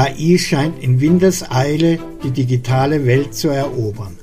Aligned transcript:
KI 0.00 0.38
scheint 0.38 0.82
in 0.82 0.98
Windeseile 1.02 1.98
die 2.24 2.30
digitale 2.30 3.04
Welt 3.04 3.34
zu 3.34 3.48
erobern. 3.48 4.16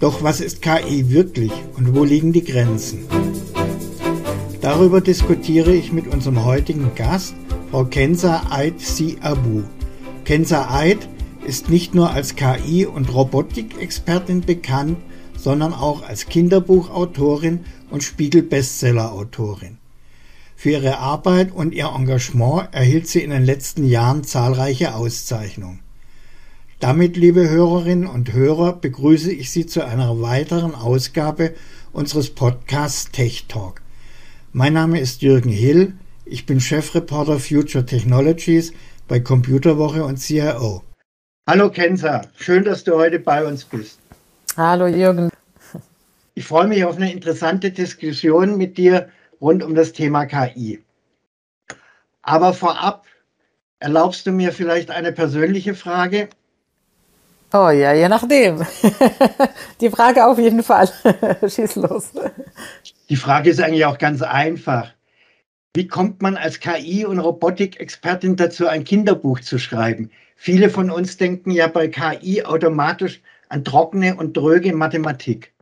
Doch 0.00 0.24
was 0.24 0.40
ist 0.40 0.60
KI 0.60 1.08
wirklich 1.08 1.52
und 1.76 1.94
wo 1.94 2.02
liegen 2.02 2.32
die 2.32 2.42
Grenzen? 2.42 3.06
Darüber 4.60 5.00
diskutiere 5.00 5.72
ich 5.72 5.92
mit 5.92 6.08
unserem 6.08 6.44
heutigen 6.44 6.90
Gast, 6.96 7.36
Frau 7.70 7.84
Kenza 7.84 8.42
Eid 8.50 8.80
Si 8.80 9.18
Abu. 9.20 9.62
Kenza 10.24 10.68
Eid 10.74 11.08
ist 11.46 11.70
nicht 11.70 11.94
nur 11.94 12.10
als 12.10 12.34
KI- 12.34 12.86
und 12.86 13.14
Robotikexpertin 13.14 14.40
bekannt, 14.40 14.96
sondern 15.38 15.74
auch 15.74 16.02
als 16.02 16.26
Kinderbuchautorin 16.26 17.60
und 17.92 18.02
Spiegel-Bestseller-Autorin. 18.02 19.78
Für 20.58 20.70
ihre 20.70 20.96
Arbeit 20.98 21.52
und 21.52 21.74
ihr 21.74 21.92
Engagement 21.94 22.72
erhielt 22.72 23.06
sie 23.06 23.22
in 23.22 23.28
den 23.28 23.44
letzten 23.44 23.84
Jahren 23.84 24.24
zahlreiche 24.24 24.94
Auszeichnungen. 24.94 25.80
Damit, 26.80 27.18
liebe 27.18 27.48
Hörerinnen 27.48 28.06
und 28.06 28.32
Hörer, 28.32 28.72
begrüße 28.72 29.30
ich 29.32 29.50
Sie 29.50 29.66
zu 29.66 29.84
einer 29.84 30.22
weiteren 30.22 30.74
Ausgabe 30.74 31.52
unseres 31.92 32.30
Podcasts 32.30 33.10
Tech 33.10 33.44
Talk. 33.48 33.82
Mein 34.52 34.72
Name 34.72 34.98
ist 34.98 35.20
Jürgen 35.20 35.50
Hill, 35.50 35.92
ich 36.24 36.46
bin 36.46 36.58
Chefreporter 36.58 37.38
Future 37.38 37.84
Technologies 37.84 38.72
bei 39.08 39.20
Computerwoche 39.20 40.04
und 40.04 40.16
CIO. 40.16 40.82
Hallo 41.46 41.70
Kenza, 41.70 42.22
schön, 42.38 42.64
dass 42.64 42.82
du 42.82 42.94
heute 42.94 43.18
bei 43.18 43.44
uns 43.44 43.62
bist. 43.62 43.98
Hallo 44.56 44.86
Jürgen. 44.86 45.28
Ich 46.34 46.46
freue 46.46 46.66
mich 46.66 46.82
auf 46.84 46.96
eine 46.96 47.12
interessante 47.12 47.70
Diskussion 47.70 48.56
mit 48.56 48.78
dir 48.78 49.10
rund 49.40 49.62
um 49.62 49.74
das 49.74 49.92
Thema 49.92 50.26
KI. 50.26 50.82
Aber 52.22 52.52
vorab, 52.54 53.06
erlaubst 53.78 54.26
du 54.26 54.32
mir 54.32 54.52
vielleicht 54.52 54.90
eine 54.90 55.12
persönliche 55.12 55.74
Frage? 55.74 56.28
Oh 57.52 57.70
ja, 57.70 57.92
je 57.92 58.08
nachdem. 58.08 58.66
Die 59.80 59.90
Frage 59.90 60.26
auf 60.26 60.38
jeden 60.38 60.62
Fall. 60.62 60.88
Schieß 61.48 61.76
los. 61.76 62.10
Die 63.08 63.16
Frage 63.16 63.50
ist 63.50 63.60
eigentlich 63.60 63.84
auch 63.84 63.98
ganz 63.98 64.22
einfach. 64.22 64.92
Wie 65.74 65.86
kommt 65.86 66.22
man 66.22 66.36
als 66.36 66.58
KI- 66.58 67.04
und 67.04 67.18
Robotikexpertin 67.18 68.36
dazu, 68.36 68.66
ein 68.66 68.84
Kinderbuch 68.84 69.40
zu 69.40 69.58
schreiben? 69.58 70.10
Viele 70.34 70.70
von 70.70 70.90
uns 70.90 71.16
denken 71.16 71.50
ja 71.50 71.66
bei 71.68 71.88
KI 71.88 72.44
automatisch 72.44 73.22
an 73.48 73.64
trockene 73.64 74.16
und 74.16 74.36
dröge 74.36 74.74
Mathematik. 74.74 75.52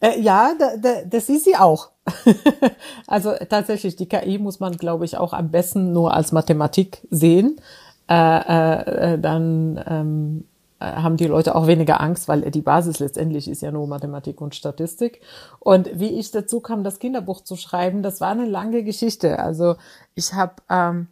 Äh, 0.00 0.20
ja, 0.20 0.54
da, 0.58 0.76
da, 0.76 1.02
das 1.04 1.28
ist 1.28 1.44
sie 1.44 1.56
auch. 1.56 1.91
also 3.06 3.32
tatsächlich, 3.48 3.96
die 3.96 4.08
KI 4.08 4.38
muss 4.38 4.60
man, 4.60 4.76
glaube 4.76 5.04
ich, 5.04 5.16
auch 5.16 5.32
am 5.32 5.50
besten 5.50 5.92
nur 5.92 6.14
als 6.14 6.32
Mathematik 6.32 7.06
sehen. 7.10 7.60
Äh, 8.08 8.14
äh, 8.14 9.14
äh 9.14 9.18
dann 9.18 9.82
ähm, 9.86 10.44
äh, 10.80 10.84
haben 10.84 11.16
die 11.16 11.26
Leute 11.26 11.54
auch 11.54 11.66
weniger 11.66 12.00
Angst, 12.00 12.28
weil 12.28 12.50
die 12.50 12.60
Basis 12.60 12.98
letztendlich 12.98 13.48
ist 13.48 13.62
ja 13.62 13.70
nur 13.70 13.86
Mathematik 13.86 14.40
und 14.40 14.54
Statistik. 14.54 15.20
Und 15.60 15.88
wie 15.98 16.18
ich 16.18 16.30
dazu 16.32 16.60
kam, 16.60 16.82
das 16.82 16.98
Kinderbuch 16.98 17.42
zu 17.42 17.56
schreiben, 17.56 18.02
das 18.02 18.20
war 18.20 18.30
eine 18.30 18.46
lange 18.46 18.82
Geschichte. 18.82 19.38
Also 19.38 19.76
ich 20.14 20.34
habe 20.34 20.54
ähm, 20.68 21.06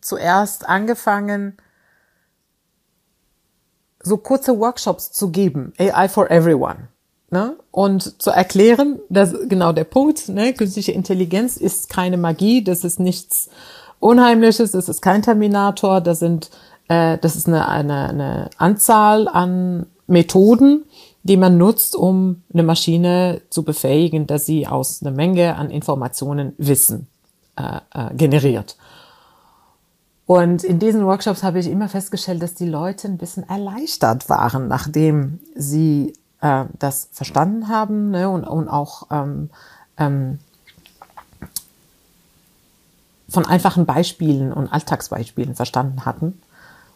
zuerst 0.00 0.68
angefangen, 0.68 1.56
so 4.02 4.16
kurze 4.16 4.58
Workshops 4.58 5.12
zu 5.12 5.30
geben, 5.30 5.72
AI 5.78 6.08
for 6.08 6.28
Everyone 6.28 6.88
ne? 7.32 7.56
und 7.70 8.22
zu 8.22 8.30
erklären, 8.30 9.00
dass 9.08 9.34
genau 9.48 9.72
der 9.72 9.84
Punkt, 9.84 10.28
ne? 10.28 10.52
künstliche 10.52 10.92
Intelligenz 10.92 11.56
ist 11.56 11.88
keine 11.88 12.18
Magie, 12.18 12.62
das 12.62 12.84
ist 12.84 13.00
nichts 13.00 13.48
Unheimliches, 13.98 14.72
das 14.72 14.88
ist 14.88 15.00
kein 15.00 15.22
Terminator, 15.22 16.00
das 16.00 16.18
sind, 16.18 16.50
äh, 16.88 17.18
das 17.18 17.34
ist 17.36 17.48
eine, 17.48 17.68
eine, 17.68 18.08
eine 18.08 18.50
Anzahl 18.58 19.28
an 19.28 19.86
Methoden, 20.06 20.84
die 21.22 21.36
man 21.36 21.56
nutzt, 21.56 21.96
um 21.96 22.42
eine 22.52 22.64
Maschine 22.64 23.40
zu 23.48 23.62
befähigen, 23.62 24.26
dass 24.26 24.44
sie 24.44 24.66
aus 24.66 25.02
einer 25.02 25.12
Menge 25.12 25.56
an 25.56 25.70
Informationen 25.70 26.52
Wissen 26.58 27.06
äh, 27.56 27.80
äh, 27.94 28.14
generiert. 28.14 28.76
Und 30.26 30.64
in 30.64 30.78
diesen 30.78 31.04
Workshops 31.04 31.42
habe 31.42 31.58
ich 31.58 31.68
immer 31.68 31.88
festgestellt, 31.88 32.42
dass 32.42 32.54
die 32.54 32.68
Leute 32.68 33.08
ein 33.08 33.18
bisschen 33.18 33.48
erleichtert 33.48 34.28
waren, 34.28 34.68
nachdem 34.68 35.40
sie 35.54 36.14
äh, 36.42 36.64
das 36.78 37.08
verstanden 37.12 37.68
haben 37.68 38.10
ne, 38.10 38.28
und, 38.28 38.44
und 38.44 38.68
auch 38.68 39.06
ähm, 39.10 39.48
ähm, 39.96 40.38
von 43.28 43.46
einfachen 43.46 43.86
Beispielen 43.86 44.52
und 44.52 44.70
Alltagsbeispielen 44.70 45.54
verstanden 45.54 46.04
hatten. 46.04 46.42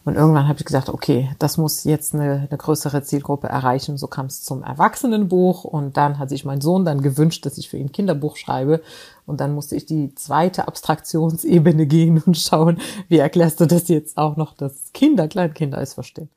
Und 0.04 0.14
irgendwann 0.14 0.46
habe 0.46 0.60
ich 0.60 0.64
gesagt, 0.64 0.88
okay, 0.88 1.34
das 1.40 1.58
muss 1.58 1.82
jetzt 1.82 2.14
eine, 2.14 2.46
eine 2.48 2.58
größere 2.58 3.02
Zielgruppe 3.02 3.48
erreichen. 3.48 3.98
So 3.98 4.06
kam 4.06 4.26
es 4.26 4.42
zum 4.42 4.62
Erwachsenenbuch 4.62 5.64
und 5.64 5.96
dann 5.96 6.20
hat 6.20 6.28
sich 6.28 6.44
mein 6.44 6.60
Sohn 6.60 6.84
dann 6.84 7.02
gewünscht, 7.02 7.44
dass 7.44 7.58
ich 7.58 7.68
für 7.68 7.76
ihn 7.76 7.86
ein 7.86 7.92
Kinderbuch 7.92 8.36
schreibe. 8.36 8.82
Und 9.24 9.40
dann 9.40 9.52
musste 9.52 9.74
ich 9.74 9.84
die 9.84 10.14
zweite 10.14 10.68
Abstraktionsebene 10.68 11.86
gehen 11.86 12.22
und 12.26 12.36
schauen, 12.36 12.80
wie 13.08 13.18
erklärst 13.18 13.60
du 13.60 13.66
das 13.66 13.88
jetzt 13.88 14.16
auch 14.16 14.36
noch, 14.36 14.54
dass 14.54 14.92
Kinder, 14.92 15.26
Kleinkinder 15.26 15.78
es 15.78 15.94
verstehen. 15.94 16.28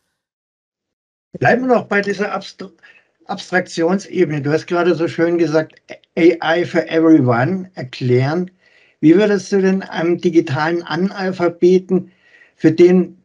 Bleiben 1.38 1.68
wir 1.68 1.75
noch 1.75 1.86
bei 1.86 2.02
dieser 2.02 2.31
Abstraktion. 2.31 2.80
Abstraktionsebene. 3.29 4.41
Du 4.41 4.51
hast 4.51 4.67
gerade 4.67 4.95
so 4.95 5.07
schön 5.07 5.38
gesagt, 5.38 5.75
AI 6.17 6.66
for 6.66 6.81
everyone 6.88 7.69
erklären. 7.75 8.51
Wie 9.01 9.16
würdest 9.16 9.51
du 9.51 9.62
denn 9.62 9.81
einem 9.84 10.19
digitalen 10.19 10.84
Analphabeten, 10.84 12.12
für 12.56 12.73
den 12.73 13.18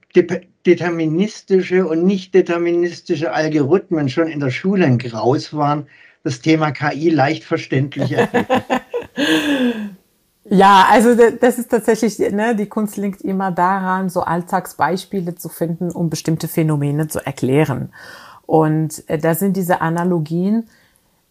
deterministische 0.64 1.87
und 1.87 2.06
nicht 2.06 2.34
deterministische 2.34 3.32
Algorithmen 3.32 4.09
schon 4.09 4.28
in 4.28 4.38
der 4.38 4.50
Schule 4.50 4.87
ein 4.87 4.98
Graus 4.98 5.53
waren, 5.53 5.88
das 6.22 6.41
Thema 6.41 6.70
KI 6.70 7.10
leicht 7.10 7.43
verständlich 7.43 8.12
erklären? 8.12 8.62
Ja, 10.50 10.88
also 10.91 11.14
das 11.41 11.59
ist 11.59 11.70
tatsächlich, 11.70 12.19
ne, 12.19 12.54
die 12.54 12.66
Kunst 12.66 12.98
liegt 12.98 13.22
immer 13.22 13.50
daran, 13.50 14.10
so 14.10 14.20
Alltagsbeispiele 14.20 15.37
zu 15.37 15.48
finden, 15.48 15.91
um 15.91 16.10
bestimmte 16.10 16.48
Phänomene 16.48 17.09
zu 17.09 17.25
erklären. 17.25 17.94
Und 18.47 19.09
äh, 19.09 19.19
da 19.19 19.34
sind 19.34 19.56
diese 19.56 19.81
Analogien, 19.81 20.69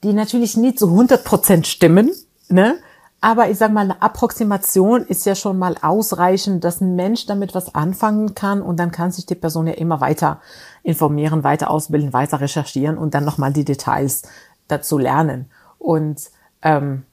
die 0.04 0.14
natürlich 0.14 0.58
nie 0.58 0.76
zu 0.76 0.88
100 0.88 1.24
Prozent 1.24 1.68
stimmen, 1.68 2.12
ne? 2.50 2.76
Aber 3.22 3.50
ich 3.50 3.58
sage 3.58 3.72
mal, 3.72 3.86
eine 3.86 4.02
Approximation 4.02 5.04
ist 5.04 5.26
ja 5.26 5.34
schon 5.34 5.58
mal 5.58 5.78
ausreichend, 5.82 6.66
dass 6.66 6.82
ein 6.82 6.98
Mensch 6.98 7.26
damit 7.26 7.56
was 7.56 7.74
anfangen 7.74 8.36
kann 8.36 8.62
und 8.62 8.78
dann 8.82 8.92
kann 8.92 9.14
sich 9.14 9.26
die 9.26 9.36
Person 9.36 9.66
ja 9.66 9.76
immer 9.76 10.02
weiter 10.02 10.42
informieren, 10.84 11.46
weiter 11.46 11.72
ausbilden, 11.72 12.12
weiter 12.12 12.42
recherchieren 12.42 12.98
und 12.98 13.14
dann 13.14 13.24
nochmal 13.24 13.54
die 13.54 13.64
Details 13.64 14.24
dazu 14.68 14.98
lernen. 14.98 15.50
Und 15.80 16.20
ähm, 16.64 17.04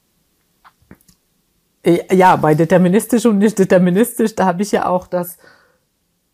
äh, 1.84 2.12
ja, 2.12 2.34
bei 2.34 2.56
deterministisch 2.56 3.24
und 3.26 3.38
nicht 3.38 3.60
deterministisch, 3.60 4.34
da 4.34 4.46
habe 4.46 4.62
ich 4.62 4.72
ja 4.72 4.86
auch 4.86 5.06
das 5.06 5.38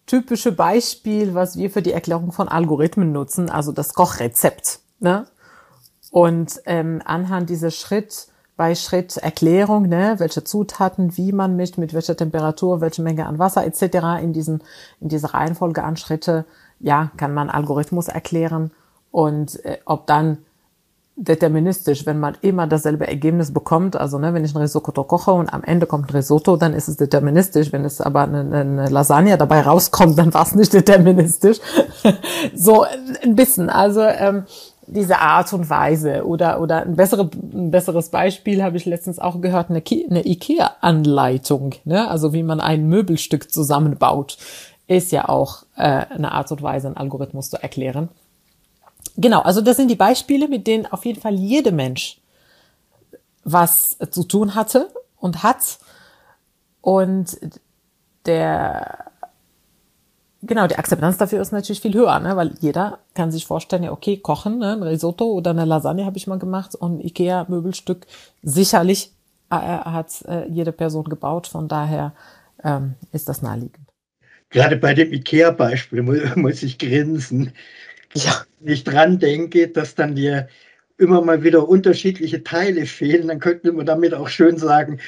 typische 0.07 0.53
Beispiel, 0.53 1.35
was 1.35 1.57
wir 1.57 1.71
für 1.71 1.83
die 1.83 1.93
Erklärung 1.93 2.33
von 2.33 2.49
Algorithmen 2.49 3.13
nutzen, 3.13 3.51
also 3.51 3.73
das 3.73 3.95
Kochrezept. 3.95 4.81
Ne? 5.01 5.27
Und 6.11 6.61
ähm, 6.65 7.03
anhand 7.05 7.51
dieser 7.51 7.71
Schritt 7.71 8.29
bei 8.57 8.75
Schritt 8.75 9.19
Erklärung, 9.19 9.89
ne, 9.89 10.15
welche 10.19 10.43
Zutaten, 10.43 11.17
wie 11.19 11.33
man 11.33 11.57
mischt, 11.57 11.77
mit 11.77 11.93
welcher 11.93 12.17
Temperatur, 12.17 12.81
welche 12.81 13.03
Menge 13.03 13.27
an 13.27 13.39
Wasser 13.39 13.67
etc. 13.67 14.23
in 14.23 14.33
diesen 14.33 14.63
in 15.01 15.09
dieser 15.09 15.35
Reihenfolge 15.35 15.83
an 15.83 15.97
Schritte, 15.97 16.47
ja, 16.81 17.11
kann 17.19 17.35
man 17.35 17.51
Algorithmus 17.51 18.09
erklären 18.09 18.71
und 19.11 19.63
äh, 19.65 19.79
ob 19.85 20.07
dann 20.07 20.39
deterministisch, 21.17 22.05
wenn 22.05 22.21
man 22.21 22.37
immer 22.43 22.67
dasselbe 22.67 23.07
Ergebnis 23.07 23.53
bekommt. 23.53 23.97
Also 23.97 24.19
ne, 24.19 24.35
wenn 24.35 24.45
ich 24.45 24.55
ein 24.55 24.61
Risotto 24.61 25.03
koche 25.03 25.33
und 25.33 25.53
am 25.53 25.65
Ende 25.65 25.87
kommt 25.87 26.11
ein 26.11 26.17
Risotto, 26.17 26.57
dann 26.57 26.75
ist 26.75 26.89
es 26.89 26.99
deterministisch. 26.99 27.73
Wenn 27.73 27.85
es 27.85 28.01
aber 28.03 28.23
eine, 28.23 28.41
eine 28.41 28.89
Lasagne 28.89 29.39
dabei 29.39 29.63
rauskommt, 29.63 30.19
dann 30.19 30.33
war 30.35 30.43
es 30.43 30.55
nicht 30.55 30.73
deterministisch. 30.75 31.59
so 32.55 32.85
ein 33.23 33.35
bisschen. 33.35 33.71
Also 33.71 34.03
ähm, 34.03 34.45
diese 34.87 35.19
Art 35.19 35.53
und 35.53 35.69
Weise 35.69 36.25
oder 36.27 36.61
oder 36.61 36.83
ein, 36.83 36.97
bessere, 36.97 37.29
ein 37.53 37.71
besseres 37.71 38.11
Beispiel 38.11 38.63
habe 38.63 38.77
ich 38.77 38.85
letztens 38.85 39.19
auch 39.19 39.41
gehört, 39.41 39.71
eine, 39.71 39.83
eine 40.11 40.27
IKEA-Anleitung, 40.27 41.75
ne? 41.85 42.09
also 42.09 42.33
wie 42.33 42.43
man 42.43 42.61
ein 42.61 42.89
Möbelstück 42.89 43.51
zusammenbaut, 43.51 44.39
ist 44.87 45.11
ja 45.11 45.29
auch 45.29 45.65
äh, 45.77 45.83
eine 45.83 46.33
Art 46.33 46.53
und 46.53 46.63
Weise, 46.63 46.87
einen 46.87 46.97
Algorithmus 46.97 47.51
zu 47.51 47.61
erklären. 47.61 48.11
Genau, 49.17 49.41
also 49.41 49.61
das 49.61 49.77
sind 49.77 49.89
die 49.89 49.97
Beispiele, 49.97 50.49
mit 50.49 50.67
denen 50.67 50.87
auf 50.87 51.05
jeden 51.05 51.21
Fall 51.21 51.35
jeder 51.35 51.73
Mensch 51.73 52.21
was 53.45 53.97
zu 54.11 54.25
tun 54.25 54.55
hatte 54.55 54.89
und 55.17 55.43
hat. 55.43 55.79
Und 56.81 57.39
der, 58.27 59.11
genau, 60.43 60.67
die 60.67 60.77
Akzeptanz 60.77 61.17
dafür 61.17 61.41
ist 61.41 61.53
natürlich 61.53 61.81
viel 61.81 61.95
höher, 61.95 62.19
ne? 62.21 62.37
weil 62.37 62.55
jeder 62.61 62.99
kann 63.15 63.31
sich 63.31 63.47
vorstellen, 63.47 63.85
ja, 63.85 63.93
okay, 63.93 64.19
kochen, 64.19 64.59
ne? 64.59 64.73
ein 64.73 64.83
Risotto 64.83 65.27
oder 65.27 65.53
eine 65.53 65.65
Lasagne 65.65 66.05
habe 66.05 66.17
ich 66.17 66.27
mal 66.27 66.39
gemacht 66.39 66.75
und 66.75 67.01
Ikea-Möbelstück 67.01 68.07
sicherlich 68.43 69.13
äh, 69.51 69.57
hat 69.57 70.23
äh, 70.27 70.49
jede 70.49 70.73
Person 70.73 71.05
gebaut, 71.05 71.47
von 71.47 71.69
daher 71.69 72.13
ähm, 72.65 72.95
ist 73.13 73.29
das 73.29 73.43
naheliegend. 73.43 73.87
Gerade 74.51 74.77
bei 74.77 74.95
dem 74.95 75.13
IKEA-Beispiel 75.13 76.03
muss 76.37 76.63
ich 76.63 76.79
grinsen. 76.79 77.53
Ja. 78.25 78.45
Wenn 78.61 78.73
ich 78.73 78.85
dran 78.85 79.19
denke, 79.19 79.69
dass 79.69 79.95
dann 79.95 80.15
dir 80.15 80.49
immer 80.99 81.21
mal 81.21 81.43
wieder 81.43 81.69
unterschiedliche 81.69 82.43
Teile 82.43 82.87
fehlen, 82.87 83.29
dann 83.29 83.39
könnte 83.39 83.73
man 83.73 83.85
damit 83.85 84.15
auch 84.15 84.29
schön 84.29 84.57
sagen, 84.57 84.99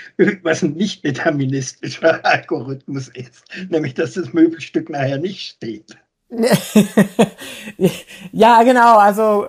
was 0.43 0.62
ein 0.62 0.72
nicht 0.72 1.05
deterministischer 1.05 2.25
Algorithmus 2.25 3.08
ist, 3.08 3.44
nämlich 3.70 3.94
dass 3.94 4.14
das 4.14 4.32
Möbelstück 4.32 4.90
nachher 4.90 5.19
nicht 5.19 5.40
steht. 5.40 5.96
ja, 8.32 8.62
genau, 8.62 8.99
also 8.99 9.49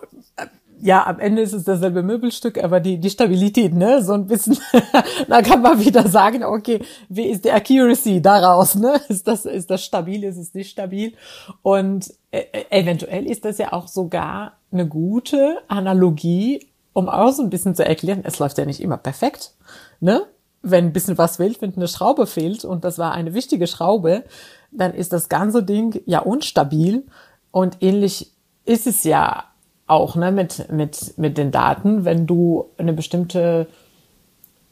ja, 0.81 1.05
am 1.05 1.19
Ende 1.19 1.41
ist 1.41 1.53
es 1.53 1.65
dasselbe 1.65 2.03
Möbelstück, 2.03 2.63
aber 2.63 2.79
die, 2.79 2.97
die 2.97 3.09
Stabilität, 3.09 3.73
ne, 3.73 4.01
so 4.03 4.13
ein 4.13 4.27
bisschen, 4.27 4.57
da 5.27 5.41
kann 5.41 5.61
man 5.61 5.79
wieder 5.79 6.07
sagen, 6.07 6.43
okay, 6.43 6.79
wie 7.09 7.25
ist 7.25 7.45
die 7.45 7.51
Accuracy 7.51 8.21
daraus, 8.21 8.75
ne? 8.75 8.99
Ist 9.09 9.27
das, 9.27 9.45
ist 9.45 9.69
das 9.69 9.83
stabil, 9.83 10.23
ist 10.23 10.37
es 10.37 10.53
nicht 10.53 10.71
stabil? 10.71 11.13
Und 11.61 12.13
äh, 12.31 12.43
eventuell 12.69 13.27
ist 13.27 13.43
das 13.45 13.57
ja 13.57 13.73
auch 13.73 13.87
sogar 13.87 14.53
eine 14.71 14.87
gute 14.87 15.57
Analogie, 15.67 16.67
um 16.93 17.09
auch 17.09 17.31
so 17.31 17.43
ein 17.43 17.49
bisschen 17.49 17.75
zu 17.75 17.85
erklären, 17.85 18.21
es 18.23 18.39
läuft 18.39 18.57
ja 18.57 18.65
nicht 18.65 18.81
immer 18.81 18.97
perfekt, 18.97 19.53
ne? 19.99 20.25
Wenn 20.61 20.85
ein 20.85 20.93
bisschen 20.93 21.17
was 21.17 21.37
fehlt, 21.37 21.61
wenn 21.61 21.73
eine 21.75 21.87
Schraube 21.87 22.27
fehlt 22.27 22.65
und 22.65 22.83
das 22.83 22.97
war 22.97 23.13
eine 23.13 23.33
wichtige 23.33 23.65
Schraube, 23.65 24.25
dann 24.71 24.93
ist 24.93 25.13
das 25.13 25.29
ganze 25.29 25.63
Ding 25.63 26.01
ja 26.05 26.19
unstabil 26.19 27.05
und 27.51 27.77
ähnlich 27.81 28.33
ist 28.65 28.85
es 28.85 29.03
ja 29.03 29.48
auch 29.89 30.15
ne, 30.15 30.31
mit, 30.31 30.71
mit, 30.71 31.17
mit 31.17 31.37
den 31.37 31.51
Daten, 31.51 32.05
wenn 32.05 32.27
du 32.27 32.65
eine 32.77 32.93
bestimmte 32.93 33.67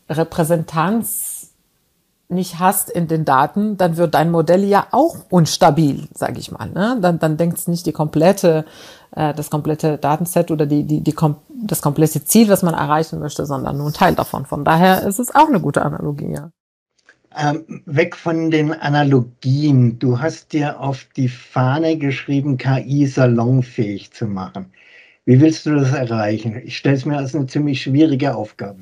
Repräsentanz 0.09 1.51
nicht 2.29 2.59
hast 2.59 2.89
in 2.89 3.07
den 3.07 3.23
Daten, 3.23 3.77
dann 3.77 3.95
wird 3.95 4.13
dein 4.13 4.31
Modell 4.31 4.65
ja 4.65 4.87
auch 4.91 5.15
unstabil, 5.29 6.07
sage 6.13 6.39
ich 6.39 6.51
mal. 6.51 6.69
Ne? 6.69 6.97
Dann, 7.01 7.19
dann 7.19 7.37
denkt 7.37 7.57
es 7.57 7.67
nicht 7.67 7.85
die 7.85 7.93
komplette, 7.93 8.65
äh, 9.15 9.33
das 9.33 9.49
komplette 9.49 9.97
Datenset 9.97 10.51
oder 10.51 10.65
die, 10.65 10.83
die, 10.83 11.01
die 11.01 11.13
kom 11.13 11.37
das 11.49 11.81
komplette 11.81 12.23
Ziel, 12.25 12.49
was 12.49 12.63
man 12.63 12.73
erreichen 12.73 13.19
möchte, 13.19 13.45
sondern 13.45 13.77
nur 13.77 13.87
ein 13.87 13.93
Teil 13.93 14.13
davon. 14.13 14.45
Von 14.45 14.65
daher 14.65 15.03
ist 15.03 15.19
es 15.19 15.33
auch 15.33 15.47
eine 15.47 15.61
gute 15.61 15.81
Analogie, 15.81 16.33
ja. 16.33 16.51
Ähm, 17.35 17.83
weg 17.85 18.15
von 18.15 18.51
den 18.51 18.73
Analogien. 18.73 19.99
Du 19.99 20.19
hast 20.19 20.53
dir 20.53 20.79
auf 20.79 21.07
die 21.15 21.29
Fahne 21.29 21.97
geschrieben, 21.97 22.57
KI 22.57 23.05
salonfähig 23.05 24.11
zu 24.11 24.25
machen. 24.25 24.71
Wie 25.27 25.41
willst 25.41 25.65
du 25.65 25.75
das 25.75 25.91
erreichen? 25.91 26.61
Ich 26.63 26.77
stelle 26.77 26.95
es 26.95 27.03
mir 27.03 27.17
als 27.17 27.35
eine 27.35 27.47
ziemlich 27.47 27.81
schwierige 27.81 28.33
Aufgabe. 28.33 28.79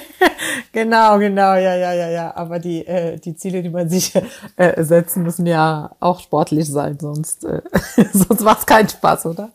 genau, 0.72 1.18
genau, 1.18 1.54
ja, 1.54 1.74
ja, 1.74 1.94
ja, 1.94 2.10
ja. 2.10 2.36
Aber 2.36 2.58
die, 2.58 2.86
äh, 2.86 3.18
die 3.18 3.34
Ziele, 3.34 3.62
die 3.62 3.70
man 3.70 3.88
sich 3.88 4.12
äh, 4.56 4.84
setzen, 4.84 5.22
müssen 5.22 5.46
ja 5.46 5.92
auch 5.98 6.20
sportlich 6.20 6.68
sein, 6.68 6.98
sonst, 7.00 7.46
äh, 7.46 7.62
sonst 8.12 8.42
macht 8.42 8.58
es 8.58 8.66
keinen 8.66 8.90
Spaß, 8.90 9.24
oder? 9.24 9.48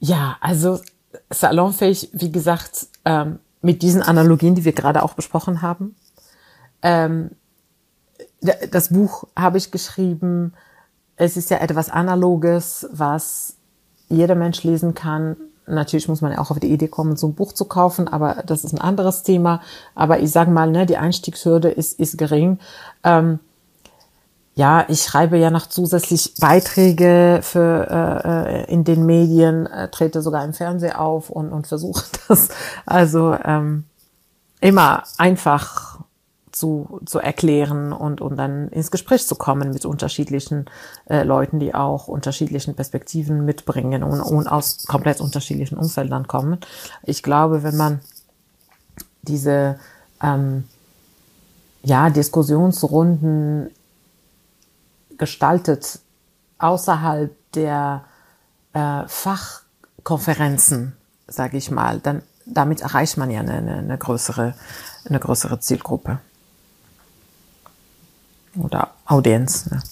Ja, 0.00 0.38
also 0.40 0.80
salonfähig, 1.30 2.10
wie 2.12 2.32
gesagt, 2.32 2.88
ähm, 3.04 3.38
mit 3.60 3.82
diesen 3.82 4.02
Analogien, 4.02 4.56
die 4.56 4.64
wir 4.64 4.72
gerade 4.72 5.04
auch 5.04 5.14
besprochen 5.14 5.62
haben. 5.62 5.94
Ähm, 6.82 7.30
das 8.40 8.88
Buch 8.88 9.28
habe 9.38 9.58
ich 9.58 9.70
geschrieben. 9.70 10.54
Es 11.14 11.36
ist 11.36 11.48
ja 11.50 11.58
etwas 11.58 11.90
Analoges, 11.90 12.88
was 12.90 13.56
jeder 14.08 14.34
Mensch 14.34 14.62
lesen 14.62 14.94
kann. 14.94 15.36
Natürlich 15.66 16.08
muss 16.08 16.20
man 16.20 16.32
ja 16.32 16.38
auch 16.38 16.50
auf 16.50 16.58
die 16.58 16.72
Idee 16.72 16.88
kommen, 16.88 17.16
so 17.16 17.28
ein 17.28 17.34
Buch 17.34 17.52
zu 17.52 17.64
kaufen, 17.64 18.08
aber 18.08 18.42
das 18.46 18.64
ist 18.64 18.72
ein 18.72 18.80
anderes 18.80 19.22
Thema. 19.22 19.60
Aber 19.94 20.18
ich 20.20 20.30
sage 20.30 20.50
mal, 20.50 20.70
ne, 20.70 20.86
die 20.86 20.96
Einstiegshürde 20.96 21.68
ist, 21.68 21.98
ist 21.98 22.18
gering. 22.18 22.58
Ähm, 23.04 23.38
ja, 24.54 24.84
ich 24.88 25.02
schreibe 25.02 25.38
ja 25.38 25.50
noch 25.50 25.66
zusätzlich 25.66 26.34
Beiträge 26.38 27.40
für 27.42 28.22
äh, 28.24 28.62
äh 28.62 28.72
in 28.72 28.84
den 28.84 29.06
Medien, 29.06 29.66
äh, 29.66 29.88
trete 29.88 30.20
sogar 30.20 30.44
im 30.44 30.52
Fernsehen 30.52 30.94
auf 30.94 31.30
und, 31.30 31.52
und 31.52 31.66
versuche 31.66 32.04
das 32.28 32.48
also 32.84 33.34
ähm, 33.44 33.84
immer 34.60 35.04
einfach 35.16 35.91
zu, 36.52 37.00
zu 37.06 37.18
erklären 37.18 37.92
und, 37.92 38.20
und 38.20 38.36
dann 38.36 38.68
ins 38.68 38.90
Gespräch 38.90 39.26
zu 39.26 39.34
kommen 39.34 39.72
mit 39.72 39.84
unterschiedlichen 39.84 40.66
äh, 41.08 41.22
Leuten, 41.22 41.58
die 41.58 41.74
auch 41.74 42.08
unterschiedlichen 42.08 42.74
Perspektiven 42.74 43.44
mitbringen 43.44 44.02
und, 44.02 44.20
und 44.20 44.46
aus 44.46 44.84
komplett 44.86 45.20
unterschiedlichen 45.20 45.78
Umfeldern 45.78 46.28
kommen. 46.28 46.58
Ich 47.02 47.22
glaube, 47.22 47.62
wenn 47.62 47.76
man 47.76 48.00
diese 49.22 49.78
ähm, 50.22 50.64
ja, 51.82 52.10
Diskussionsrunden 52.10 53.70
gestaltet 55.18 56.00
außerhalb 56.58 57.34
der 57.54 58.04
äh, 58.72 59.02
Fachkonferenzen, 59.06 60.96
sage 61.26 61.56
ich 61.56 61.70
mal, 61.70 61.98
dann 62.00 62.22
damit 62.44 62.80
erreicht 62.80 63.16
man 63.16 63.30
ja 63.30 63.40
eine, 63.40 63.52
eine, 63.52 63.98
größere, 63.98 64.54
eine 65.04 65.20
größere 65.20 65.60
Zielgruppe 65.60 66.18
oder 68.56 68.94
Audienz. 69.06 69.70
Ne? 69.70 69.82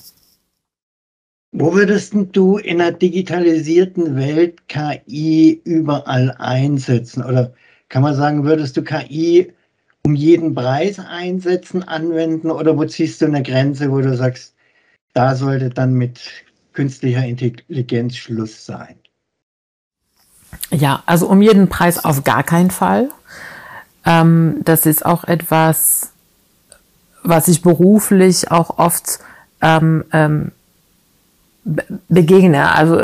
Wo 1.52 1.74
würdest 1.74 2.14
du 2.32 2.58
in 2.58 2.80
einer 2.80 2.92
digitalisierten 2.92 4.16
Welt 4.16 4.68
KI 4.68 5.60
überall 5.64 6.30
einsetzen? 6.38 7.24
Oder 7.24 7.52
kann 7.88 8.02
man 8.02 8.14
sagen, 8.14 8.44
würdest 8.44 8.76
du 8.76 8.82
KI 8.82 9.52
um 10.04 10.14
jeden 10.14 10.54
Preis 10.54 10.98
einsetzen, 11.00 11.82
anwenden? 11.82 12.50
Oder 12.50 12.76
wo 12.78 12.84
ziehst 12.84 13.20
du 13.20 13.26
eine 13.26 13.42
Grenze, 13.42 13.90
wo 13.90 14.00
du 14.00 14.16
sagst, 14.16 14.54
da 15.12 15.34
sollte 15.34 15.70
dann 15.70 15.94
mit 15.94 16.20
künstlicher 16.72 17.24
Intelligenz 17.24 18.16
Schluss 18.16 18.64
sein? 18.64 18.94
Ja, 20.70 21.02
also 21.06 21.28
um 21.28 21.42
jeden 21.42 21.68
Preis 21.68 22.04
auf 22.04 22.22
gar 22.22 22.44
keinen 22.44 22.70
Fall. 22.70 23.10
Ähm, 24.06 24.60
das 24.64 24.86
ist 24.86 25.04
auch 25.04 25.24
etwas, 25.24 26.12
was 27.22 27.48
ich 27.48 27.62
beruflich 27.62 28.50
auch 28.50 28.78
oft 28.78 29.20
ähm, 29.60 30.04
ähm, 30.12 30.52
begegne. 32.08 32.74
Also 32.74 33.02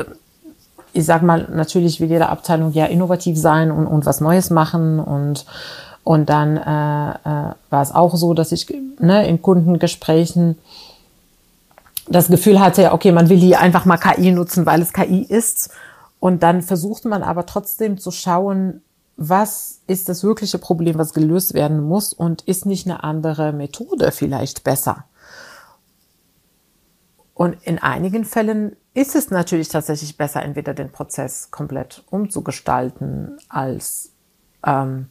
ich 0.93 1.05
sag 1.05 1.23
mal, 1.23 1.49
natürlich 1.53 2.01
will 2.01 2.09
jede 2.09 2.29
Abteilung 2.29 2.73
ja 2.73 2.87
innovativ 2.87 3.39
sein 3.39 3.71
und, 3.71 3.87
und 3.87 4.07
was 4.07 4.21
Neues 4.21 4.51
machen 4.51 4.99
und 4.99 5.45
und 6.07 6.31
dann 6.31 6.57
äh, 6.57 7.11
äh, 7.11 7.55
war 7.69 7.83
es 7.83 7.93
auch 7.93 8.15
so, 8.15 8.33
dass 8.33 8.53
ich 8.53 8.73
ne, 9.01 9.27
in 9.27 9.43
Kundengesprächen 9.43 10.57
das 12.09 12.29
Gefühl 12.29 12.61
hatte, 12.61 12.93
okay, 12.93 13.11
man 13.11 13.29
will 13.29 13.38
hier 13.38 13.59
einfach 13.59 13.87
mal 13.87 13.97
KI 13.97 14.31
nutzen, 14.31 14.67
weil 14.67 14.81
es 14.83 14.93
KI 14.93 15.23
ist. 15.23 15.71
Und 16.21 16.45
dann 16.45 16.62
versucht 16.62 17.07
man 17.07 17.25
aber 17.25 17.45
trotzdem 17.45 17.99
zu 17.99 18.12
schauen, 18.12 18.83
was 19.16 19.80
ist 19.87 20.08
das 20.08 20.23
wirkliche 20.23 20.58
Problem, 20.58 20.99
was 20.99 21.14
gelöst 21.14 21.54
werden 21.54 21.82
muss 21.82 22.12
und 22.12 22.42
ist 22.42 22.66
nicht 22.66 22.87
eine 22.87 23.02
andere 23.02 23.52
Methode 23.52 24.12
vielleicht 24.12 24.62
besser? 24.62 25.04
Und 27.35 27.56
in 27.64 27.78
einigen 27.78 28.25
Fällen 28.25 28.76
ist 28.94 29.14
es 29.14 29.30
natürlich 29.30 29.68
tatsächlich 29.68 30.16
besser, 30.16 30.42
entweder 30.42 30.73
den 30.73 30.90
Prozess 30.90 31.50
komplett 31.50 32.02
umzugestalten, 32.11 33.38
als 33.49 34.12
ähm, 34.64 35.08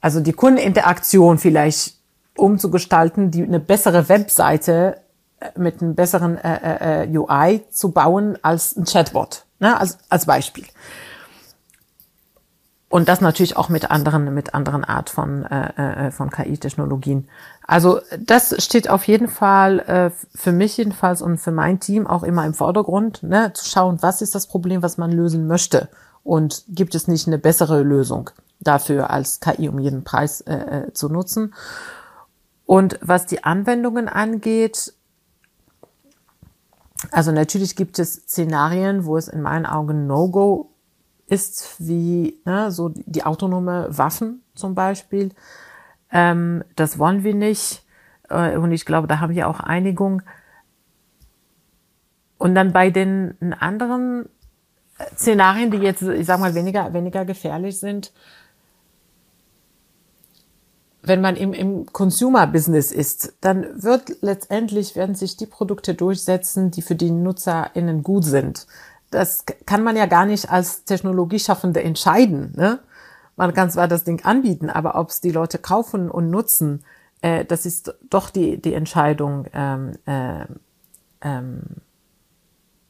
also 0.00 0.20
die 0.20 0.32
Kundeninteraktion 0.32 1.38
vielleicht 1.38 1.98
umzugestalten, 2.36 3.30
die 3.30 3.42
eine 3.42 3.60
bessere 3.60 4.08
Webseite 4.08 5.00
äh, 5.38 5.58
mit 5.58 5.82
einem 5.82 5.94
besseren 5.94 6.36
äh, 6.38 7.04
äh, 7.04 7.16
UI 7.16 7.62
zu 7.70 7.92
bauen 7.92 8.38
als 8.42 8.76
ein 8.76 8.84
Chatbot, 8.84 9.44
ne? 9.58 9.78
als, 9.78 9.98
als 10.08 10.26
Beispiel. 10.26 10.64
Und 12.90 13.08
das 13.08 13.20
natürlich 13.20 13.56
auch 13.56 13.68
mit 13.68 13.92
anderen, 13.92 14.34
mit 14.34 14.52
anderen 14.52 14.82
Art 14.84 15.10
von, 15.10 15.44
äh, 15.44 16.08
äh 16.08 16.10
von 16.10 16.28
KI-Technologien. 16.28 17.28
Also 17.64 18.00
das 18.18 18.62
steht 18.62 18.90
auf 18.90 19.04
jeden 19.04 19.28
Fall 19.28 19.78
äh, 19.78 20.10
für 20.34 20.50
mich 20.50 20.76
jedenfalls 20.76 21.22
und 21.22 21.38
für 21.38 21.52
mein 21.52 21.78
Team 21.78 22.08
auch 22.08 22.24
immer 22.24 22.44
im 22.44 22.52
Vordergrund, 22.52 23.22
ne, 23.22 23.52
zu 23.54 23.64
schauen, 23.64 23.98
was 24.02 24.22
ist 24.22 24.34
das 24.34 24.48
Problem, 24.48 24.82
was 24.82 24.98
man 24.98 25.12
lösen 25.12 25.46
möchte 25.46 25.88
und 26.24 26.64
gibt 26.68 26.96
es 26.96 27.06
nicht 27.06 27.28
eine 27.28 27.38
bessere 27.38 27.82
Lösung 27.82 28.30
dafür 28.58 29.10
als 29.10 29.38
KI 29.38 29.68
um 29.68 29.78
jeden 29.78 30.02
Preis 30.02 30.40
äh, 30.40 30.54
äh, 30.54 30.92
zu 30.92 31.08
nutzen. 31.08 31.54
Und 32.66 32.98
was 33.02 33.24
die 33.24 33.44
Anwendungen 33.44 34.08
angeht, 34.08 34.94
also 37.12 37.30
natürlich 37.30 37.76
gibt 37.76 38.00
es 38.00 38.14
Szenarien, 38.14 39.04
wo 39.04 39.16
es 39.16 39.28
in 39.28 39.42
meinen 39.42 39.64
Augen 39.64 40.08
No-Go 40.08 40.69
ist 41.30 41.76
wie 41.78 42.40
ne, 42.44 42.70
so 42.70 42.90
die 42.94 43.24
autonome 43.24 43.86
Waffen 43.90 44.42
zum 44.54 44.74
Beispiel. 44.74 45.30
Ähm, 46.10 46.64
das 46.74 46.98
wollen 46.98 47.22
wir 47.22 47.34
nicht. 47.34 47.84
Äh, 48.28 48.56
und 48.56 48.72
ich 48.72 48.84
glaube, 48.84 49.06
da 49.06 49.20
haben 49.20 49.34
wir 49.34 49.48
auch 49.48 49.60
Einigung. 49.60 50.22
Und 52.36 52.54
dann 52.54 52.72
bei 52.72 52.90
den 52.90 53.54
anderen 53.58 54.28
Szenarien, 55.14 55.70
die 55.70 55.78
jetzt, 55.78 56.02
ich 56.02 56.26
sag 56.26 56.40
mal, 56.40 56.54
weniger, 56.54 56.92
weniger 56.92 57.24
gefährlich 57.24 57.78
sind, 57.78 58.12
wenn 61.02 61.20
man 61.20 61.36
im, 61.36 61.52
im 61.52 61.86
Consumer-Business 61.86 62.92
ist, 62.92 63.34
dann 63.40 63.82
wird 63.82 64.16
letztendlich 64.20 64.96
werden 64.96 65.14
sich 65.14 65.36
die 65.36 65.46
Produkte 65.46 65.94
durchsetzen, 65.94 66.70
die 66.70 66.82
für 66.82 66.94
die 66.94 67.10
NutzerInnen 67.10 68.02
gut 68.02 68.24
sind. 68.24 68.66
Das 69.10 69.44
kann 69.66 69.82
man 69.82 69.96
ja 69.96 70.06
gar 70.06 70.24
nicht 70.24 70.50
als 70.50 70.84
Technologieschaffende 70.84 71.82
entscheiden. 71.82 72.52
Ne? 72.56 72.80
Man 73.36 73.54
kann 73.54 73.70
zwar 73.70 73.88
das 73.88 74.04
Ding 74.04 74.24
anbieten, 74.24 74.70
aber 74.70 74.94
ob 74.94 75.10
es 75.10 75.20
die 75.20 75.32
Leute 75.32 75.58
kaufen 75.58 76.10
und 76.10 76.30
nutzen, 76.30 76.84
äh, 77.22 77.44
das 77.44 77.66
ist 77.66 77.94
doch 78.08 78.30
die, 78.30 78.60
die 78.60 78.74
Entscheidung 78.74 79.46
ähm, 79.52 79.92
äh, 80.06 80.44
ähm, 81.22 81.62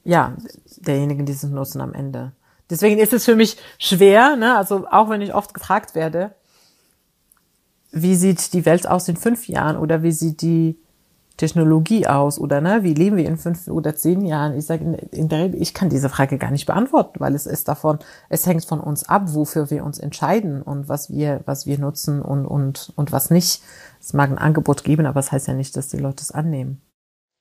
ja, 0.05 0.37
derjenigen, 0.77 1.27
die 1.27 1.33
es 1.33 1.43
nutzen 1.43 1.81
am 1.81 1.93
Ende. 1.93 2.33
Deswegen 2.69 2.99
ist 2.99 3.13
es 3.13 3.25
für 3.25 3.37
mich 3.37 3.57
schwer, 3.79 4.37
ne? 4.37 4.57
also 4.57 4.87
auch 4.91 5.09
wenn 5.11 5.21
ich 5.21 5.35
oft 5.35 5.55
gefragt 5.55 5.95
werde, 5.95 6.35
wie 7.93 8.15
sieht 8.15 8.53
die 8.53 8.65
Welt 8.65 8.87
aus 8.87 9.09
in 9.09 9.17
fünf 9.17 9.49
Jahren 9.49 9.77
oder 9.77 10.03
wie 10.03 10.13
sieht 10.13 10.43
die 10.43 10.79
Technologie 11.37 12.07
aus 12.07 12.39
oder 12.39 12.61
ne, 12.61 12.81
wie 12.83 12.95
leben 12.95 13.17
wir 13.17 13.27
in 13.27 13.39
fünf 13.39 13.67
oder 13.69 13.97
zehn 13.97 14.25
Jahren? 14.25 14.55
Ich 14.57 14.67
sage 14.67 14.99
in, 15.11 15.29
der 15.29 15.45
Regel, 15.45 15.63
ich 15.63 15.73
kann 15.73 15.89
diese 15.89 16.09
Frage 16.09 16.37
gar 16.37 16.51
nicht 16.51 16.67
beantworten, 16.67 17.19
weil 17.19 17.35
es 17.35 17.47
ist 17.47 17.69
davon, 17.69 17.99
es 18.29 18.47
hängt 18.47 18.65
von 18.65 18.81
uns 18.81 19.09
ab, 19.09 19.23
wofür 19.29 19.71
wir 19.71 19.85
uns 19.85 19.99
entscheiden 19.99 20.61
und 20.63 20.89
was 20.89 21.11
wir, 21.11 21.41
was 21.47 21.67
wir 21.67 21.79
nutzen 21.79 22.21
und, 22.21 22.45
und, 22.45 22.93
und 22.97 23.13
was 23.13 23.31
nicht. 23.31 23.63
Es 24.01 24.13
mag 24.13 24.31
ein 24.31 24.39
Angebot 24.39 24.85
geben, 24.85 25.07
aber 25.07 25.21
es 25.21 25.27
das 25.27 25.33
heißt 25.33 25.49
ja 25.49 25.55
nicht, 25.55 25.77
dass 25.77 25.89
die 25.89 25.99
Leute 25.99 26.23
es 26.23 26.31
annehmen. 26.31 26.83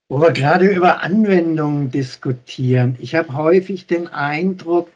Wo 0.09 0.21
wir 0.21 0.31
gerade 0.31 0.67
über 0.67 1.03
Anwendungen 1.03 1.91
diskutieren. 1.91 2.95
Ich 2.99 3.15
habe 3.15 3.33
häufig 3.33 3.85
den 3.85 4.07
Eindruck, 4.07 4.89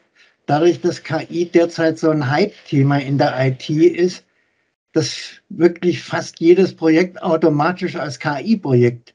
dadurch, 0.46 0.80
dass 0.80 1.02
KI 1.02 1.46
derzeit 1.46 1.98
so 1.98 2.10
ein 2.10 2.30
Hype-Thema 2.30 2.98
in 2.98 3.18
der 3.18 3.34
IT 3.46 3.68
ist, 3.70 4.24
dass 4.94 5.42
wirklich 5.50 6.02
fast 6.02 6.40
jedes 6.40 6.74
Projekt 6.74 7.22
automatisch 7.22 7.96
als 7.96 8.18
KI-Projekt 8.18 9.14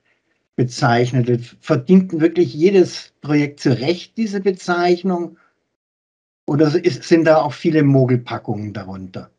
bezeichnet 0.56 1.28
wird. 1.28 1.42
Verdient 1.62 2.20
wirklich 2.20 2.54
jedes 2.54 3.14
Projekt 3.22 3.62
zu 3.62 3.80
Recht 3.80 4.18
diese 4.18 4.42
Bezeichnung? 4.42 5.38
Oder 6.46 6.70
sind 6.70 7.26
da 7.26 7.38
auch 7.38 7.54
viele 7.54 7.84
Mogelpackungen 7.84 8.74
darunter? 8.74 9.30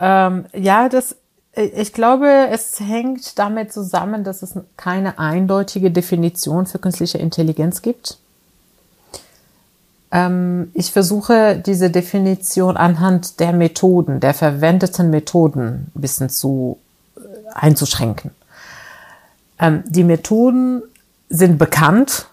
Ähm, 0.00 0.46
ja, 0.54 0.88
das 0.88 1.16
ich 1.54 1.92
glaube, 1.92 2.48
es 2.50 2.80
hängt 2.80 3.38
damit 3.38 3.72
zusammen, 3.72 4.24
dass 4.24 4.42
es 4.42 4.58
keine 4.78 5.18
eindeutige 5.18 5.90
Definition 5.90 6.64
für 6.64 6.78
künstliche 6.78 7.18
Intelligenz 7.18 7.82
gibt. 7.82 8.18
Ähm, 10.12 10.70
ich 10.74 10.92
versuche 10.92 11.56
diese 11.56 11.90
Definition 11.90 12.76
anhand 12.76 13.40
der 13.40 13.52
Methoden, 13.52 14.20
der 14.20 14.34
verwendeten 14.34 15.10
Methoden 15.10 15.90
ein 15.94 16.00
bisschen 16.00 16.28
zu 16.28 16.78
äh, 17.16 17.20
einzuschränken. 17.54 18.30
Ähm, 19.58 19.82
die 19.88 20.04
Methoden 20.04 20.82
sind 21.28 21.58
bekannt 21.58 22.26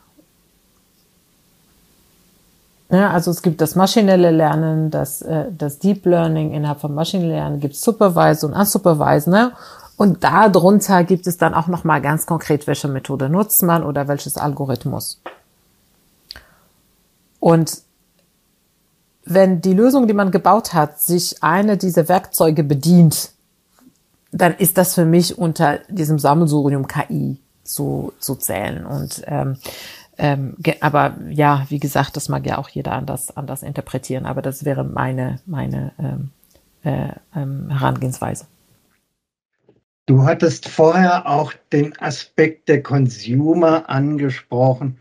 ja, 2.92 3.12
also 3.12 3.30
es 3.30 3.44
gibt 3.44 3.62
das 3.62 3.76
maschinelle 3.76 4.32
Lernen, 4.32 4.90
das, 4.90 5.22
äh, 5.22 5.46
das 5.56 5.78
Deep 5.78 6.06
Learning 6.06 6.54
innerhalb 6.54 6.82
von 6.82 6.94
maschinellen 6.94 7.32
Lernen, 7.32 7.60
gibt 7.60 7.76
Supervised 7.76 8.44
und 8.44 8.54
Unsupervised. 8.54 9.28
Ne? 9.28 9.52
Und 9.96 10.24
darunter 10.24 11.04
gibt 11.04 11.28
es 11.28 11.38
dann 11.38 11.54
auch 11.54 11.68
nochmal 11.68 12.02
ganz 12.02 12.26
konkret, 12.26 12.66
welche 12.66 12.88
Methode 12.88 13.30
nutzt 13.30 13.62
man 13.62 13.84
oder 13.84 14.08
welches 14.08 14.38
Algorithmus. 14.38 15.22
Und 17.40 17.82
wenn 19.26 19.62
die 19.62 19.74
Lösung, 19.74 20.08
die 20.08 20.14
man 20.14 20.32
gebaut 20.32 20.74
hat, 20.74 21.00
sich 21.00 21.42
eine 21.44 21.78
dieser 21.78 22.10
Werkzeuge 22.10 22.64
bedient, 22.64 23.32
dann 24.32 24.56
ist 24.56 24.78
das 24.78 24.96
für 24.96 25.06
mich 25.06 25.38
unter 25.38 25.80
diesem 25.88 26.20
Sammelsurium 26.20 26.88
KI 26.88 27.38
zu, 27.64 28.14
zu 28.20 28.36
zählen. 28.36 28.86
Und 28.86 29.24
ähm, 29.28 29.58
ähm, 30.20 30.58
aber 30.82 31.16
ja, 31.30 31.66
wie 31.70 31.80
gesagt, 31.80 32.18
das 32.18 32.28
mag 32.28 32.46
ja 32.46 32.58
auch 32.58 32.68
jeder 32.68 32.92
anders, 32.92 33.36
anders 33.38 33.64
interpretieren, 33.64 34.26
aber 34.26 34.42
das 34.42 34.66
wäre 34.66 34.84
meine, 34.84 35.40
meine 35.46 35.94
ähm, 35.98 36.32
äh, 36.84 37.14
ähm, 37.34 37.70
Herangehensweise. 37.70 38.46
Du 40.08 40.24
hattest 40.24 40.68
vorher 40.68 41.30
auch 41.30 41.54
den 41.72 41.98
Aspekt 42.00 42.68
der 42.68 42.84
Consumer 42.84 43.90
angesprochen, 43.90 44.98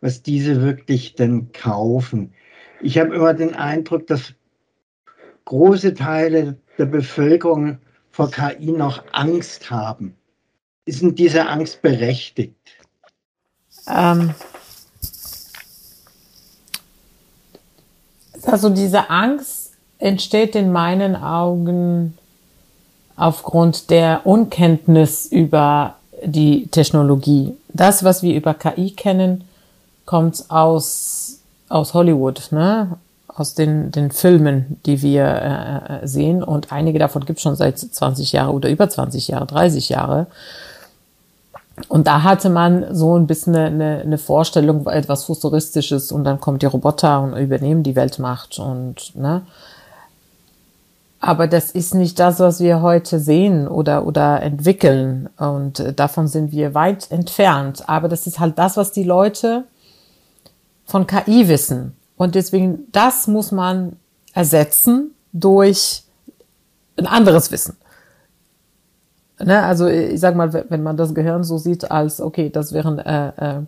was 0.00 0.22
diese 0.22 0.62
wirklich 0.62 1.14
denn 1.14 1.52
kaufen. 1.52 2.32
Ich 2.80 2.98
habe 2.98 3.14
immer 3.14 3.34
den 3.34 3.54
Eindruck, 3.54 4.06
dass 4.06 4.34
große 5.44 5.94
Teile 5.94 6.56
der 6.78 6.86
Bevölkerung 6.86 7.78
vor 8.10 8.30
KI 8.30 8.72
noch 8.72 9.02
Angst 9.12 9.70
haben. 9.70 10.14
Ist 10.84 11.02
denn 11.02 11.14
diese 11.14 11.46
Angst 11.46 11.82
berechtigt? 11.82 12.54
Ähm, 13.88 14.34
also 18.42 18.68
diese 18.70 19.10
Angst 19.10 19.74
entsteht 19.98 20.54
in 20.54 20.70
meinen 20.72 21.16
Augen 21.16 22.16
aufgrund 23.16 23.90
der 23.90 24.26
Unkenntnis 24.26 25.26
über 25.26 25.96
die 26.24 26.68
Technologie. 26.68 27.56
Das, 27.68 28.04
was 28.04 28.22
wir 28.22 28.34
über 28.34 28.54
KI 28.54 28.90
kennen, 28.90 29.45
kommt 30.06 30.44
aus, 30.48 31.40
aus 31.68 31.92
Hollywood, 31.94 32.48
ne? 32.52 32.98
aus 33.28 33.54
den, 33.54 33.90
den 33.90 34.10
Filmen, 34.10 34.80
die 34.86 35.02
wir 35.02 35.24
äh, 35.24 36.04
äh 36.04 36.06
sehen. 36.06 36.42
Und 36.42 36.72
einige 36.72 36.98
davon 36.98 37.26
gibt 37.26 37.38
es 37.38 37.42
schon 37.42 37.56
seit 37.56 37.78
20 37.78 38.32
Jahren 38.32 38.54
oder 38.54 38.70
über 38.70 38.88
20 38.88 39.28
Jahre, 39.28 39.46
30 39.46 39.90
Jahre. 39.90 40.26
Und 41.88 42.06
da 42.06 42.22
hatte 42.22 42.48
man 42.48 42.94
so 42.94 43.18
ein 43.18 43.26
bisschen 43.26 43.54
eine, 43.54 44.00
eine 44.00 44.16
Vorstellung, 44.16 44.86
etwas 44.86 45.24
Futuristisches 45.24 46.10
und 46.10 46.24
dann 46.24 46.40
kommt 46.40 46.62
die 46.62 46.66
Roboter 46.66 47.20
und 47.20 47.36
übernehmen 47.36 47.82
die 47.82 47.96
Weltmacht 47.96 48.58
und, 48.58 49.14
ne. 49.14 49.42
Aber 51.20 51.48
das 51.48 51.70
ist 51.70 51.94
nicht 51.94 52.18
das, 52.18 52.40
was 52.40 52.60
wir 52.60 52.82
heute 52.82 53.18
sehen 53.18 53.66
oder, 53.66 54.06
oder 54.06 54.42
entwickeln. 54.42 55.28
Und 55.38 55.82
davon 55.96 56.28
sind 56.28 56.52
wir 56.52 56.74
weit 56.74 57.10
entfernt. 57.10 57.88
Aber 57.88 58.08
das 58.08 58.26
ist 58.26 58.38
halt 58.38 58.58
das, 58.58 58.76
was 58.76 58.92
die 58.92 59.02
Leute 59.02 59.64
von 60.86 61.06
KI 61.06 61.48
wissen. 61.48 61.96
Und 62.16 62.34
deswegen, 62.34 62.90
das 62.92 63.26
muss 63.26 63.52
man 63.52 63.96
ersetzen 64.32 65.10
durch 65.32 66.04
ein 66.96 67.06
anderes 67.06 67.50
Wissen. 67.52 67.76
Ne, 69.38 69.62
also 69.62 69.86
ich 69.86 70.18
sag 70.18 70.34
mal, 70.34 70.64
wenn 70.70 70.82
man 70.82 70.96
das 70.96 71.14
Gehirn 71.14 71.44
so 71.44 71.58
sieht 71.58 71.90
als, 71.90 72.22
okay, 72.22 72.48
das 72.48 72.72
wären 72.72 72.98
äh, 72.98 73.58
äh, 73.58 73.62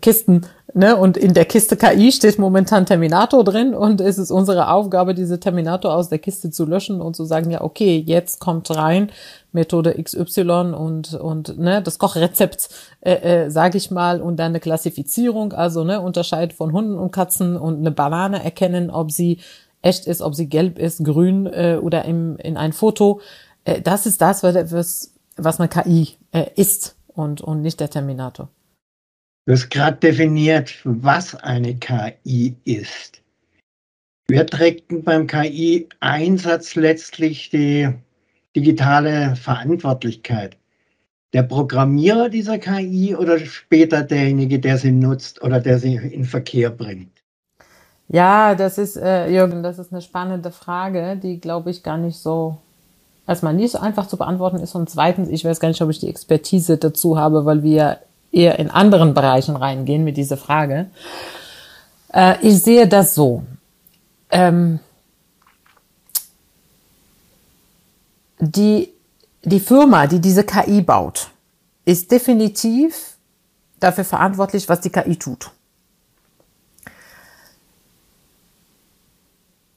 Kisten, 0.00 0.46
ne, 0.72 0.96
und 0.96 1.16
in 1.16 1.34
der 1.34 1.46
Kiste 1.46 1.76
KI 1.76 2.12
steht 2.12 2.38
momentan 2.38 2.86
Terminator 2.86 3.42
drin 3.42 3.74
und 3.74 4.00
es 4.00 4.18
ist 4.18 4.30
unsere 4.30 4.70
Aufgabe, 4.70 5.14
diese 5.14 5.40
Terminator 5.40 5.92
aus 5.94 6.10
der 6.10 6.20
Kiste 6.20 6.50
zu 6.50 6.64
löschen 6.64 7.00
und 7.00 7.16
zu 7.16 7.24
sagen, 7.24 7.50
ja, 7.50 7.62
okay, 7.62 8.04
jetzt 8.06 8.38
kommt 8.38 8.70
rein 8.70 9.10
Methode 9.54 9.94
XY 10.02 10.74
und 10.76 11.14
und 11.14 11.58
ne, 11.58 11.80
das 11.82 11.98
Kochrezept, 11.98 12.68
äh, 13.00 13.44
äh, 13.44 13.50
sage 13.50 13.78
ich 13.78 13.90
mal, 13.90 14.20
und 14.20 14.36
dann 14.36 14.52
eine 14.52 14.60
Klassifizierung, 14.60 15.52
also 15.52 15.84
ne, 15.84 16.00
Unterscheid 16.00 16.52
von 16.52 16.72
Hunden 16.72 16.98
und 16.98 17.12
Katzen 17.12 17.56
und 17.56 17.78
eine 17.78 17.90
Banane 17.90 18.44
erkennen, 18.44 18.90
ob 18.90 19.10
sie 19.10 19.38
echt 19.80 20.06
ist, 20.06 20.22
ob 20.22 20.34
sie 20.34 20.48
gelb 20.48 20.78
ist, 20.78 21.04
grün 21.04 21.46
äh, 21.46 21.78
oder 21.80 22.04
im, 22.04 22.36
in 22.36 22.56
ein 22.56 22.72
Foto 22.72 23.20
äh, 23.64 23.80
das 23.80 24.06
ist 24.06 24.20
das, 24.20 24.42
was, 24.42 25.14
was 25.36 25.60
eine 25.60 25.68
KI 25.68 26.10
äh, 26.32 26.50
ist 26.56 26.96
und, 27.08 27.40
und 27.40 27.62
nicht 27.62 27.80
der 27.80 27.90
Terminator. 27.90 28.48
Du 29.46 29.52
hast 29.52 29.70
gerade 29.70 29.98
definiert, 29.98 30.80
was 30.84 31.34
eine 31.34 31.74
KI 31.76 32.56
ist. 32.64 33.20
Wer 34.26 34.46
trägt 34.46 35.04
beim 35.04 35.26
KI-Einsatz 35.26 36.76
letztlich 36.76 37.50
die 37.50 37.92
digitale 38.54 39.36
Verantwortlichkeit? 39.36 40.56
Der 41.32 41.42
Programmierer 41.42 42.28
dieser 42.28 42.58
KI 42.58 43.16
oder 43.16 43.38
später 43.40 44.02
derjenige, 44.02 44.60
der 44.60 44.78
sie 44.78 44.92
nutzt 44.92 45.42
oder 45.42 45.60
der 45.60 45.78
sie 45.78 45.96
in 45.96 46.24
Verkehr 46.24 46.70
bringt? 46.70 47.10
Ja, 48.08 48.54
das 48.54 48.78
ist, 48.78 48.96
äh, 48.96 49.28
Jürgen, 49.28 49.62
das 49.62 49.78
ist 49.78 49.92
eine 49.92 50.02
spannende 50.02 50.52
Frage, 50.52 51.18
die, 51.20 51.40
glaube 51.40 51.70
ich, 51.70 51.82
gar 51.82 51.96
nicht 51.96 52.18
so 52.18 52.58
erstmal 53.26 53.54
nicht 53.54 53.72
so 53.72 53.78
einfach 53.78 54.06
zu 54.06 54.16
beantworten 54.16 54.58
ist 54.58 54.74
und 54.74 54.90
zweitens, 54.90 55.28
ich 55.28 55.44
weiß 55.44 55.60
gar 55.60 55.68
nicht, 55.68 55.80
ob 55.82 55.90
ich 55.90 56.00
die 56.00 56.08
Expertise 56.08 56.76
dazu 56.76 57.18
habe, 57.18 57.44
weil 57.44 57.62
wir 57.62 57.98
eher 58.32 58.58
in 58.58 58.70
anderen 58.70 59.14
Bereichen 59.14 59.56
reingehen 59.56 60.04
mit 60.04 60.16
dieser 60.16 60.36
Frage. 60.36 60.86
Äh, 62.12 62.34
ich 62.42 62.60
sehe 62.62 62.86
das 62.86 63.14
so. 63.14 63.44
Ähm, 64.30 64.80
die, 68.52 68.92
die 69.42 69.60
Firma, 69.60 70.06
die 70.06 70.20
diese 70.20 70.44
KI 70.44 70.82
baut, 70.82 71.30
ist 71.84 72.10
definitiv 72.10 73.16
dafür 73.80 74.04
verantwortlich, 74.04 74.68
was 74.68 74.80
die 74.80 74.90
KI 74.90 75.16
tut. 75.16 75.50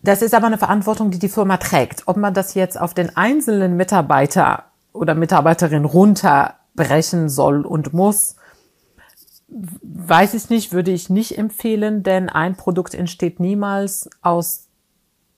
das 0.08 0.22
ist 0.22 0.34
aber 0.34 0.48
eine 0.48 0.58
Verantwortung, 0.58 1.12
die 1.12 1.20
die 1.20 1.28
Firma 1.28 1.58
trägt. 1.58 2.04
Ob 2.06 2.16
man 2.16 2.34
das 2.34 2.54
jetzt 2.54 2.80
auf 2.80 2.94
den 2.94 3.18
einzelnen 3.18 3.76
Mitarbeiter 3.76 4.64
oder 4.94 5.16
Mitarbeiterin 5.16 5.84
runterbrechen 5.84 7.28
soll 7.28 7.66
und 7.66 7.94
muss, 7.94 8.38
weiß 9.50 10.34
ich 10.34 10.50
nicht, 10.50 10.72
würde 10.72 10.92
ich 10.92 11.10
nicht 11.10 11.38
empfehlen, 11.38 12.04
denn 12.04 12.30
ein 12.30 12.56
Produkt 12.56 12.94
entsteht 12.94 13.42
niemals 13.42 14.10
aus 14.22 14.68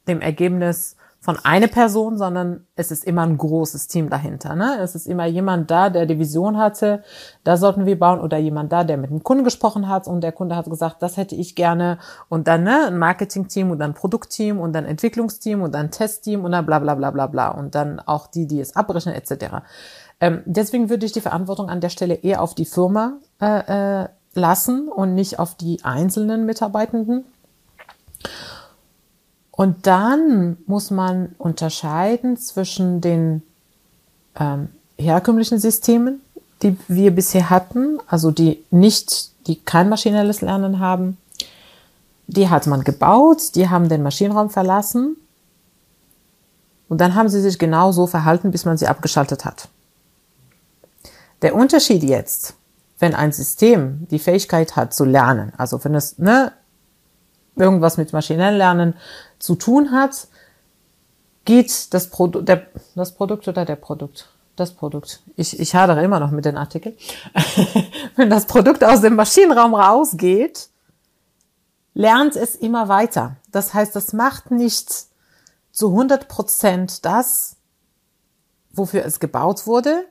dem 0.07 0.21
Ergebnis 0.21 0.95
von 1.29 1.37
einer 1.43 1.67
Person, 1.67 2.17
sondern 2.17 2.65
es 2.75 2.89
ist 2.89 3.05
immer 3.05 3.21
ein 3.21 3.37
großes 3.37 3.87
Team 3.87 4.09
dahinter. 4.09 4.55
Ne? 4.55 4.79
Es 4.81 4.95
ist 4.95 5.05
immer 5.05 5.27
jemand 5.27 5.69
da, 5.69 5.91
der 5.91 6.07
die 6.07 6.17
Vision 6.17 6.57
hatte, 6.57 7.03
da 7.43 7.55
sollten 7.55 7.85
wir 7.85 7.99
bauen, 7.99 8.19
oder 8.19 8.39
jemand 8.39 8.71
da, 8.71 8.83
der 8.83 8.97
mit 8.97 9.11
dem 9.11 9.21
Kunden 9.21 9.43
gesprochen 9.43 9.87
hat 9.87 10.07
und 10.07 10.21
der 10.21 10.31
Kunde 10.31 10.55
hat 10.55 10.67
gesagt, 10.67 11.03
das 11.03 11.17
hätte 11.17 11.35
ich 11.35 11.53
gerne. 11.53 11.99
Und 12.29 12.47
dann 12.47 12.63
ne, 12.63 12.87
ein 12.87 12.97
Marketing-Team 12.97 13.69
und 13.69 13.77
dann 13.77 13.93
Produktteam 13.93 14.59
und 14.59 14.73
dann 14.73 14.85
Entwicklungsteam 14.85 15.61
und 15.61 15.75
dann 15.75 15.91
Testteam 15.91 16.43
und 16.43 16.51
dann 16.51 16.65
bla 16.65 16.79
bla 16.79 16.95
bla 16.95 17.11
bla 17.11 17.27
bla. 17.27 17.49
Und 17.49 17.75
dann 17.75 17.99
auch 17.99 18.25
die, 18.25 18.47
die 18.47 18.59
es 18.59 18.75
abbrechen, 18.75 19.13
etc. 19.13 19.57
Ähm, 20.19 20.41
deswegen 20.47 20.89
würde 20.89 21.05
ich 21.05 21.11
die 21.11 21.21
Verantwortung 21.21 21.69
an 21.69 21.79
der 21.79 21.89
Stelle 21.89 22.15
eher 22.15 22.41
auf 22.41 22.55
die 22.55 22.65
Firma 22.65 23.19
äh, 23.39 24.01
äh, 24.01 24.07
lassen 24.33 24.87
und 24.87 25.13
nicht 25.13 25.37
auf 25.37 25.53
die 25.53 25.83
einzelnen 25.83 26.47
Mitarbeitenden. 26.47 27.25
Und 29.59 29.87
dann 29.87 30.55
muss 30.67 30.89
man 30.89 31.35
unterscheiden 31.37 32.37
zwischen 32.37 33.01
den 33.01 33.43
ähm, 34.39 34.69
herkömmlichen 34.97 35.59
Systemen, 35.59 36.21
die 36.61 36.77
wir 36.87 37.11
bisher 37.13 37.49
hatten, 37.49 37.99
also 38.07 38.31
die 38.31 38.63
nicht, 38.71 39.31
die 39.47 39.57
kein 39.57 39.89
maschinelles 39.89 40.39
Lernen 40.39 40.79
haben. 40.79 41.17
Die 42.27 42.47
hat 42.47 42.67
man 42.67 42.85
gebaut, 42.85 43.53
die 43.55 43.67
haben 43.67 43.89
den 43.89 44.01
Maschinenraum 44.01 44.49
verlassen 44.49 45.17
und 46.87 47.01
dann 47.01 47.15
haben 47.15 47.27
sie 47.27 47.41
sich 47.41 47.59
genau 47.59 47.91
so 47.91 48.07
verhalten, 48.07 48.51
bis 48.51 48.63
man 48.63 48.77
sie 48.77 48.87
abgeschaltet 48.87 49.43
hat. 49.43 49.67
Der 51.41 51.53
Unterschied 51.53 52.03
jetzt, 52.03 52.53
wenn 52.97 53.13
ein 53.13 53.33
System 53.33 54.07
die 54.09 54.19
Fähigkeit 54.19 54.77
hat 54.77 54.93
zu 54.93 55.03
lernen, 55.03 55.51
also 55.57 55.83
wenn 55.83 55.95
es 55.95 56.17
ne, 56.17 56.53
irgendwas 57.59 57.97
mit 57.97 58.13
maschinellem 58.13 58.57
Lernen 58.57 58.93
zu 59.37 59.55
tun 59.55 59.91
hat, 59.91 60.27
geht 61.45 61.93
das, 61.93 62.09
Produ 62.09 62.41
der, 62.41 62.67
das 62.95 63.13
Produkt 63.13 63.47
oder 63.47 63.65
der 63.65 63.75
Produkt? 63.75 64.29
Das 64.55 64.73
Produkt. 64.73 65.21
Ich, 65.35 65.57
ich 65.57 65.73
hadere 65.73 66.03
immer 66.03 66.19
noch 66.19 66.31
mit 66.31 66.43
den 66.45 66.57
Artikeln. 66.57 66.95
Wenn 68.15 68.29
das 68.29 68.45
Produkt 68.45 68.83
aus 68.83 69.01
dem 69.01 69.15
Maschinenraum 69.15 69.73
rausgeht, 69.73 70.69
lernt 71.93 72.35
es 72.35 72.55
immer 72.55 72.89
weiter. 72.89 73.37
Das 73.51 73.73
heißt, 73.73 73.95
das 73.95 74.13
macht 74.13 74.51
nicht 74.51 74.89
zu 75.71 75.87
100 75.87 76.27
Prozent 76.27 77.05
das, 77.05 77.55
wofür 78.71 79.05
es 79.05 79.19
gebaut 79.19 79.65
wurde, 79.65 80.05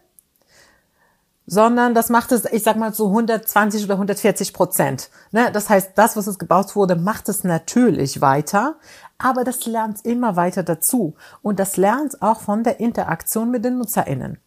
sondern 1.50 1.94
das 1.94 2.10
macht 2.10 2.30
es, 2.30 2.44
ich 2.44 2.62
sag 2.62 2.76
mal, 2.76 2.92
zu 2.92 3.06
120 3.06 3.82
oder 3.84 3.94
140 3.94 4.52
Prozent. 4.52 5.08
Ne? 5.32 5.50
Das 5.50 5.70
heißt, 5.70 5.92
das, 5.94 6.14
was 6.14 6.26
es 6.26 6.38
gebaut 6.38 6.76
wurde, 6.76 6.94
macht 6.94 7.30
es 7.30 7.42
natürlich 7.42 8.20
weiter, 8.20 8.76
aber 9.16 9.44
das 9.44 9.64
lernt 9.64 10.04
immer 10.04 10.36
weiter 10.36 10.62
dazu. 10.62 11.14
Und 11.40 11.58
das 11.58 11.78
lernt 11.78 12.20
auch 12.20 12.40
von 12.40 12.64
der 12.64 12.80
Interaktion 12.80 13.50
mit 13.50 13.64
den 13.64 13.78
NutzerInnen. 13.78 14.38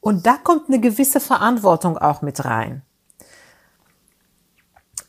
Und 0.00 0.26
da 0.26 0.36
kommt 0.36 0.68
eine 0.68 0.80
gewisse 0.80 1.18
Verantwortung 1.18 1.96
auch 1.96 2.20
mit 2.20 2.44
rein. 2.44 2.82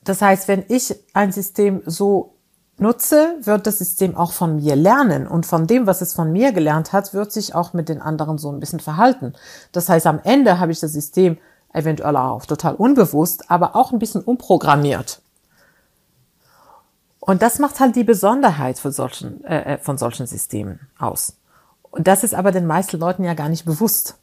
Das 0.06 0.22
heißt, 0.22 0.48
wenn 0.48 0.64
ich 0.70 0.96
ein 1.14 1.34
System 1.34 1.82
so 1.86 2.39
nutze, 2.82 3.36
wird 3.42 3.68
das 3.68 3.78
System 3.78 4.16
auch 4.16 4.32
von 4.32 4.58
mir 4.58 4.76
lernen. 4.76 5.28
Und 5.28 5.46
von 5.46 5.68
dem, 5.68 5.88
was 5.88 6.02
es 6.02 6.14
von 6.14 6.32
mir 6.32 6.52
gelernt 6.52 6.94
hat, 6.94 7.14
wird 7.14 7.32
sich 7.32 7.56
auch 7.56 7.74
mit 7.74 7.90
den 7.90 8.02
anderen 8.02 8.38
so 8.38 8.52
ein 8.52 8.60
bisschen 8.60 8.80
verhalten. 8.80 9.34
Das 9.72 9.90
heißt, 9.90 10.08
am 10.08 10.20
Ende 10.24 10.60
habe 10.60 10.72
ich 10.72 10.80
das 10.80 10.94
System 10.94 11.38
eventuell 11.74 12.16
auch 12.16 12.46
total 12.46 12.76
unbewusst, 12.76 13.50
aber 13.50 13.76
auch 13.76 13.92
ein 13.92 14.00
bisschen 14.00 14.22
umprogrammiert. 14.22 15.22
Und 17.20 17.42
das 17.42 17.60
macht 17.60 17.80
halt 17.80 17.96
die 17.96 18.04
Besonderheit 18.04 18.80
von 18.80 18.92
solchen, 18.92 19.44
äh, 19.44 19.76
äh, 19.76 19.78
von 19.78 19.98
solchen 19.98 20.26
Systemen 20.26 20.80
aus. 20.98 21.36
Und 21.92 22.08
das 22.08 22.24
ist 22.24 22.34
aber 22.34 22.52
den 22.52 22.66
meisten 22.66 22.98
Leuten 22.98 23.24
ja 23.24 23.34
gar 23.34 23.50
nicht 23.50 23.66
bewusst. 23.66 24.18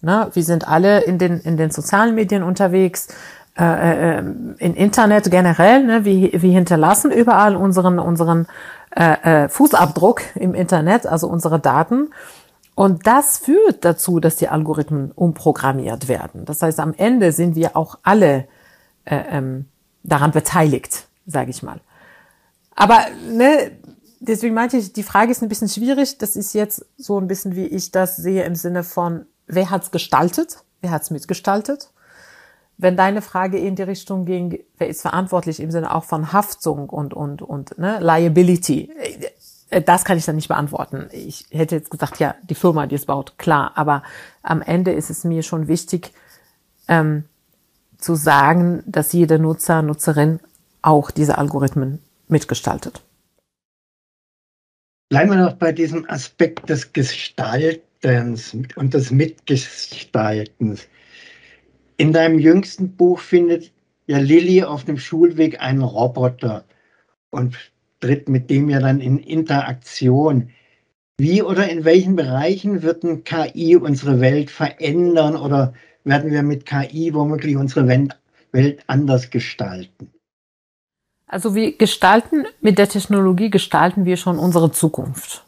Na, 0.00 0.34
wir 0.34 0.44
sind 0.44 0.68
alle 0.68 1.00
in 1.00 1.18
den, 1.18 1.40
in 1.40 1.56
den 1.56 1.70
sozialen 1.70 2.14
Medien 2.14 2.42
unterwegs, 2.42 3.08
äh, 3.58 4.16
äh, 4.16 4.18
im 4.18 4.74
Internet 4.74 5.30
generell. 5.30 5.84
Ne? 5.84 6.04
Wir, 6.04 6.42
wir 6.42 6.52
hinterlassen 6.52 7.10
überall 7.10 7.56
unseren, 7.56 7.98
unseren 7.98 8.46
äh, 8.94 9.44
äh, 9.44 9.48
Fußabdruck 9.48 10.22
im 10.34 10.54
Internet, 10.54 11.06
also 11.06 11.28
unsere 11.28 11.58
Daten. 11.58 12.10
Und 12.74 13.06
das 13.06 13.38
führt 13.38 13.84
dazu, 13.84 14.20
dass 14.20 14.36
die 14.36 14.48
Algorithmen 14.48 15.12
umprogrammiert 15.12 16.08
werden. 16.08 16.44
Das 16.44 16.60
heißt, 16.60 16.78
am 16.80 16.94
Ende 16.96 17.32
sind 17.32 17.56
wir 17.56 17.76
auch 17.76 17.98
alle 18.02 18.46
äh, 19.04 19.22
ähm, 19.30 19.66
daran 20.02 20.30
beteiligt 20.32 21.06
sage 21.26 21.50
ich 21.50 21.62
mal. 21.62 21.80
Aber 22.74 23.00
ne, 23.28 23.72
deswegen 24.20 24.54
meinte 24.54 24.76
ich, 24.76 24.92
die 24.92 25.02
Frage 25.02 25.32
ist 25.32 25.42
ein 25.42 25.48
bisschen 25.48 25.68
schwierig. 25.68 26.18
Das 26.18 26.36
ist 26.36 26.54
jetzt 26.54 26.86
so 26.96 27.20
ein 27.20 27.26
bisschen, 27.26 27.56
wie 27.56 27.66
ich 27.66 27.90
das 27.90 28.16
sehe, 28.16 28.44
im 28.44 28.54
Sinne 28.54 28.84
von, 28.84 29.26
wer 29.46 29.70
hat's 29.70 29.90
gestaltet? 29.90 30.58
Wer 30.80 30.92
hat's 30.92 31.10
mitgestaltet? 31.10 31.90
Wenn 32.78 32.96
deine 32.96 33.22
Frage 33.22 33.58
in 33.58 33.74
die 33.74 33.82
Richtung 33.82 34.26
ging, 34.26 34.60
wer 34.76 34.88
ist 34.88 35.00
verantwortlich 35.00 35.60
im 35.60 35.70
Sinne 35.70 35.94
auch 35.94 36.04
von 36.04 36.32
Haftung 36.32 36.90
und, 36.90 37.14
und, 37.14 37.40
und 37.40 37.78
ne, 37.78 37.98
Liability, 38.00 38.90
äh, 39.70 39.82
das 39.82 40.04
kann 40.04 40.18
ich 40.18 40.24
dann 40.24 40.36
nicht 40.36 40.48
beantworten. 40.48 41.08
Ich 41.12 41.46
hätte 41.50 41.74
jetzt 41.74 41.90
gesagt, 41.90 42.18
ja, 42.18 42.34
die 42.48 42.54
Firma, 42.54 42.86
die 42.86 42.94
es 42.94 43.06
baut, 43.06 43.38
klar. 43.38 43.72
Aber 43.74 44.02
am 44.42 44.62
Ende 44.62 44.92
ist 44.92 45.10
es 45.10 45.24
mir 45.24 45.42
schon 45.42 45.68
wichtig, 45.68 46.12
ähm, 46.88 47.24
zu 47.98 48.14
sagen, 48.14 48.82
dass 48.86 49.12
jeder 49.12 49.38
Nutzer, 49.38 49.82
Nutzerin 49.82 50.40
auch 50.82 51.10
diese 51.10 51.38
Algorithmen 51.38 52.00
mitgestaltet. 52.28 53.02
Bleiben 55.08 55.30
wir 55.30 55.36
noch 55.36 55.54
bei 55.54 55.72
diesem 55.72 56.08
Aspekt 56.08 56.68
des 56.68 56.92
Gestaltens 56.92 58.54
und 58.76 58.94
des 58.94 59.10
Mitgestaltens. 59.10 60.86
In 61.96 62.12
deinem 62.12 62.38
jüngsten 62.38 62.96
Buch 62.96 63.20
findet 63.20 63.72
ja 64.06 64.18
Lilly 64.18 64.62
auf 64.62 64.84
dem 64.84 64.98
Schulweg 64.98 65.60
einen 65.60 65.82
Roboter 65.82 66.64
und 67.30 67.56
tritt 68.00 68.28
mit 68.28 68.50
dem 68.50 68.68
ja 68.68 68.80
dann 68.80 69.00
in 69.00 69.18
Interaktion. 69.18 70.50
Wie 71.18 71.42
oder 71.42 71.68
in 71.68 71.84
welchen 71.84 72.14
Bereichen 72.14 72.82
wird 72.82 73.02
ein 73.02 73.24
KI 73.24 73.76
unsere 73.76 74.20
Welt 74.20 74.50
verändern 74.50 75.36
oder 75.36 75.72
werden 76.04 76.30
wir 76.30 76.42
mit 76.42 76.66
KI 76.66 77.14
womöglich 77.14 77.56
unsere 77.56 77.88
Welt 78.52 78.84
anders 78.86 79.30
gestalten? 79.30 80.12
Also 81.26 81.54
wir 81.54 81.76
gestalten, 81.76 82.46
mit 82.60 82.78
der 82.78 82.88
Technologie 82.88 83.50
gestalten 83.50 84.04
wir 84.04 84.16
schon 84.16 84.38
unsere 84.38 84.70
Zukunft. 84.70 85.44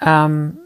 Ähm, 0.00 0.58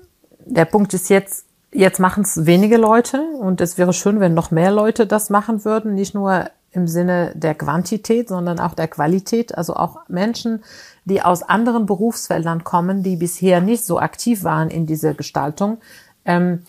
der 0.44 0.66
Punkt 0.66 0.92
ist 0.92 1.08
jetzt, 1.08 1.46
jetzt 1.72 2.00
machen 2.00 2.22
es 2.22 2.46
wenige 2.46 2.76
Leute 2.76 3.20
und 3.22 3.60
es 3.60 3.78
wäre 3.78 3.92
schön, 3.92 4.20
wenn 4.20 4.34
noch 4.34 4.50
mehr 4.50 4.70
Leute 4.70 5.06
das 5.06 5.30
machen 5.30 5.64
würden, 5.64 5.94
nicht 5.94 6.14
nur 6.14 6.50
im 6.72 6.86
Sinne 6.86 7.32
der 7.34 7.54
Quantität, 7.54 8.28
sondern 8.28 8.60
auch 8.60 8.74
der 8.74 8.88
Qualität. 8.88 9.56
Also 9.56 9.74
auch 9.74 10.08
Menschen, 10.08 10.62
die 11.04 11.22
aus 11.22 11.42
anderen 11.42 11.86
Berufsfeldern 11.86 12.64
kommen, 12.64 13.02
die 13.02 13.16
bisher 13.16 13.60
nicht 13.60 13.84
so 13.84 13.98
aktiv 13.98 14.44
waren 14.44 14.70
in 14.70 14.86
dieser 14.86 15.14
Gestaltung. 15.14 15.78
Ähm, 16.24 16.62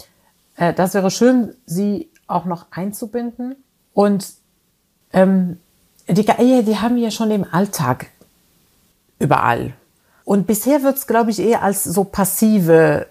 äh, 0.56 0.74
das 0.74 0.94
wäre 0.94 1.12
schön, 1.12 1.54
sie 1.66 2.10
auch 2.28 2.46
noch 2.46 2.68
einzubinden. 2.72 3.56
Und 3.94 4.34
ähm, 5.14 5.60
die 6.08 6.26
KI, 6.26 6.64
die 6.64 6.78
haben 6.78 6.96
wir 6.96 7.12
schon 7.12 7.30
im 7.30 7.46
Alltag 7.52 8.08
überall. 9.20 9.74
Und 10.24 10.48
bisher 10.48 10.82
wird 10.84 10.98
es, 10.98 11.08
glaube 11.08 11.32
ich, 11.32 11.40
eher 11.40 11.62
als 11.62 11.84
so 11.84 12.04
passive, 12.04 13.08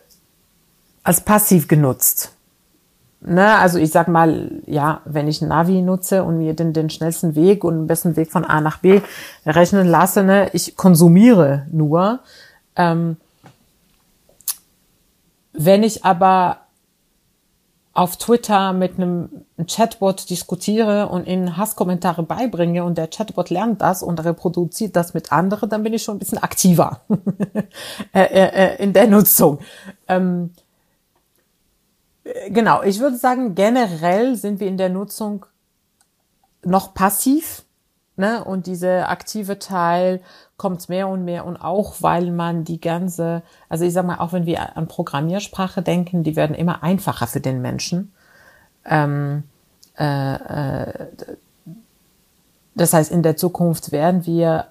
als 1.02 1.20
passiv 1.22 1.68
genutzt. 1.68 2.32
Ne, 3.22 3.56
also 3.58 3.78
ich 3.78 3.90
sag 3.90 4.08
mal, 4.08 4.62
ja, 4.66 5.02
wenn 5.04 5.28
ich 5.28 5.42
Navi 5.42 5.82
nutze 5.82 6.24
und 6.24 6.38
mir 6.38 6.54
den, 6.54 6.72
den 6.72 6.88
schnellsten 6.88 7.34
Weg 7.34 7.64
und 7.64 7.74
den 7.74 7.86
besten 7.86 8.16
Weg 8.16 8.32
von 8.32 8.46
A 8.46 8.62
nach 8.62 8.78
B 8.78 9.02
rechnen 9.44 9.86
lasse, 9.86 10.22
ne, 10.22 10.48
ich 10.54 10.74
konsumiere 10.76 11.66
nur. 11.70 12.20
Ähm, 12.76 13.18
wenn 15.52 15.82
ich 15.82 16.04
aber 16.06 16.58
auf 17.92 18.16
Twitter 18.16 18.72
mit 18.72 18.96
einem 18.96 19.28
Chatbot 19.66 20.30
diskutiere 20.30 21.08
und 21.08 21.26
ihnen 21.26 21.58
Hasskommentare 21.58 22.22
beibringe 22.22 22.84
und 22.84 22.96
der 22.96 23.08
Chatbot 23.08 23.50
lernt 23.50 23.82
das 23.82 24.02
und 24.02 24.24
reproduziert 24.24 24.96
das 24.96 25.12
mit 25.12 25.32
anderen, 25.32 25.68
dann 25.68 25.82
bin 25.82 25.92
ich 25.92 26.02
schon 26.02 26.16
ein 26.16 26.20
bisschen 26.20 26.38
aktiver 26.38 27.02
äh, 28.14 28.22
äh, 28.22 28.74
äh, 28.76 28.82
in 28.82 28.94
der 28.94 29.08
Nutzung. 29.08 29.58
Ähm, 30.08 30.52
genau, 32.48 32.82
ich 32.82 33.00
würde 33.00 33.16
sagen, 33.16 33.54
generell 33.54 34.36
sind 34.36 34.60
wir 34.60 34.68
in 34.68 34.76
der 34.76 34.88
Nutzung 34.88 35.46
noch 36.62 36.94
passiv. 36.94 37.62
Ne? 38.16 38.44
Und 38.44 38.66
dieser 38.66 39.08
aktive 39.08 39.58
Teil 39.58 40.20
kommt 40.58 40.90
mehr 40.90 41.08
und 41.08 41.24
mehr 41.24 41.46
und 41.46 41.56
auch 41.56 41.96
weil 42.00 42.30
man 42.30 42.64
die 42.64 42.80
ganze, 42.80 43.42
also 43.70 43.86
ich 43.86 43.94
sag 43.94 44.04
mal, 44.04 44.18
auch 44.18 44.34
wenn 44.34 44.44
wir 44.44 44.76
an 44.76 44.88
Programmiersprache 44.88 45.80
denken, 45.80 46.22
die 46.22 46.36
werden 46.36 46.54
immer 46.54 46.82
einfacher 46.82 47.26
für 47.26 47.40
den 47.40 47.62
Menschen. 47.62 48.12
Ähm, 48.84 49.44
äh, 49.98 50.34
äh, 50.34 51.06
das 52.74 52.92
heißt, 52.92 53.10
in 53.10 53.22
der 53.22 53.36
Zukunft 53.36 53.90
werden 53.90 54.26
wir 54.26 54.66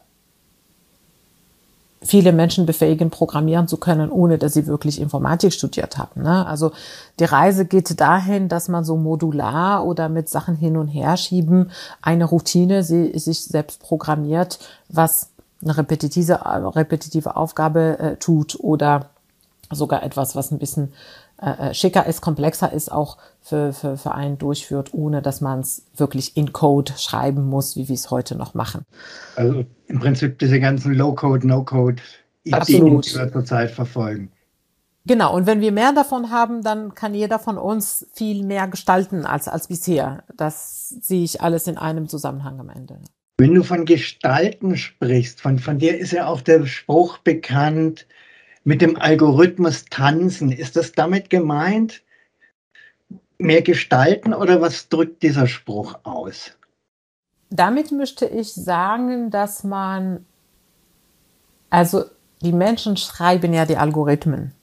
viele 2.01 2.31
Menschen 2.31 2.65
befähigen, 2.65 3.09
programmieren 3.09 3.67
zu 3.67 3.77
können, 3.77 4.09
ohne 4.09 4.37
dass 4.37 4.53
sie 4.53 4.67
wirklich 4.67 5.01
Informatik 5.01 5.51
studiert 5.51 5.97
haben. 5.97 6.23
Ne? 6.23 6.45
Also 6.45 6.71
die 7.19 7.25
Reise 7.25 7.65
geht 7.65 7.99
dahin, 7.99 8.47
dass 8.47 8.69
man 8.69 8.85
so 8.85 8.95
modular 8.95 9.85
oder 9.85 10.07
mit 10.07 10.29
Sachen 10.29 10.55
hin 10.55 10.77
und 10.77 10.87
her 10.87 11.17
schieben 11.17 11.71
eine 12.01 12.25
Routine 12.25 12.83
sie, 12.83 13.17
sich 13.19 13.43
selbst 13.43 13.81
programmiert, 13.81 14.59
was 14.87 15.29
eine 15.61 15.75
repetitive, 15.75 16.39
repetitive 16.75 17.35
Aufgabe 17.35 17.99
äh, 17.99 18.15
tut 18.15 18.57
oder 18.59 19.07
sogar 19.69 20.03
etwas, 20.03 20.35
was 20.35 20.51
ein 20.51 20.59
bisschen 20.59 20.93
äh, 21.41 21.69
äh, 21.69 21.73
schicker 21.73 22.05
ist, 22.05 22.21
komplexer 22.21 22.71
ist, 22.71 22.91
auch 22.91 23.17
für, 23.49 23.73
für, 23.73 23.97
für 23.97 24.13
einen 24.13 24.37
durchführt, 24.37 24.93
ohne 24.93 25.21
dass 25.21 25.41
man 25.41 25.61
es 25.61 25.85
wirklich 25.95 26.37
in 26.37 26.53
Code 26.53 26.93
schreiben 26.97 27.45
muss, 27.45 27.75
wie 27.75 27.87
wir 27.87 27.95
es 27.95 28.11
heute 28.11 28.35
noch 28.35 28.53
machen. 28.53 28.85
Also 29.35 29.65
im 29.87 29.99
Prinzip 29.99 30.39
diese 30.39 30.59
ganzen 30.59 30.93
Low-Code, 30.93 31.47
No-Code-Ideen, 31.47 33.01
die 33.01 33.15
wir 33.15 33.31
zurzeit 33.31 33.71
verfolgen. 33.71 34.31
Genau, 35.05 35.35
und 35.35 35.47
wenn 35.47 35.61
wir 35.61 35.71
mehr 35.71 35.91
davon 35.93 36.29
haben, 36.29 36.61
dann 36.61 36.93
kann 36.93 37.15
jeder 37.15 37.39
von 37.39 37.57
uns 37.57 38.05
viel 38.13 38.43
mehr 38.43 38.67
gestalten 38.67 39.25
als, 39.25 39.47
als 39.47 39.67
bisher. 39.67 40.23
Das 40.37 40.89
sehe 40.89 41.23
ich 41.23 41.41
alles 41.41 41.67
in 41.67 41.77
einem 41.77 42.07
Zusammenhang 42.07 42.59
am 42.59 42.69
Ende. 42.69 42.99
Wenn 43.39 43.55
du 43.55 43.63
von 43.63 43.85
Gestalten 43.85 44.77
sprichst, 44.77 45.41
von, 45.41 45.57
von 45.57 45.79
dir 45.79 45.97
ist 45.97 46.11
ja 46.11 46.27
auch 46.27 46.41
der 46.41 46.65
Spruch 46.67 47.17
bekannt, 47.19 48.05
mit 48.63 48.81
dem 48.81 48.97
Algorithmus 48.97 49.85
tanzen. 49.89 50.51
Ist 50.51 50.75
das 50.75 50.91
damit 50.91 51.29
gemeint? 51.29 52.03
Mehr 53.39 53.61
gestalten 53.61 54.33
oder 54.33 54.61
was 54.61 54.89
drückt 54.89 55.23
dieser 55.23 55.47
Spruch 55.47 55.95
aus? 56.03 56.51
Damit 57.49 57.91
möchte 57.91 58.25
ich 58.25 58.53
sagen, 58.53 59.31
dass 59.31 59.63
man, 59.63 60.25
also 61.69 62.03
die 62.41 62.51
Menschen 62.51 62.97
schreiben 62.97 63.53
ja 63.53 63.65
die 63.65 63.77
Algorithmen. 63.77 64.53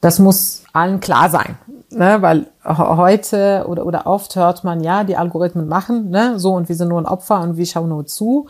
Das 0.00 0.18
muss 0.18 0.64
allen 0.72 1.00
klar 1.00 1.30
sein, 1.30 1.58
ne? 1.90 2.20
weil 2.20 2.46
heute 2.64 3.64
oder, 3.66 3.86
oder 3.86 4.06
oft 4.06 4.36
hört 4.36 4.62
man, 4.62 4.84
ja, 4.84 5.02
die 5.02 5.16
Algorithmen 5.16 5.66
machen, 5.68 6.10
ne? 6.10 6.38
so 6.38 6.52
und 6.52 6.68
wir 6.68 6.76
sind 6.76 6.88
nur 6.88 7.00
ein 7.00 7.06
Opfer 7.06 7.40
und 7.40 7.56
wir 7.56 7.66
schauen 7.66 7.88
nur 7.88 8.06
zu. 8.06 8.46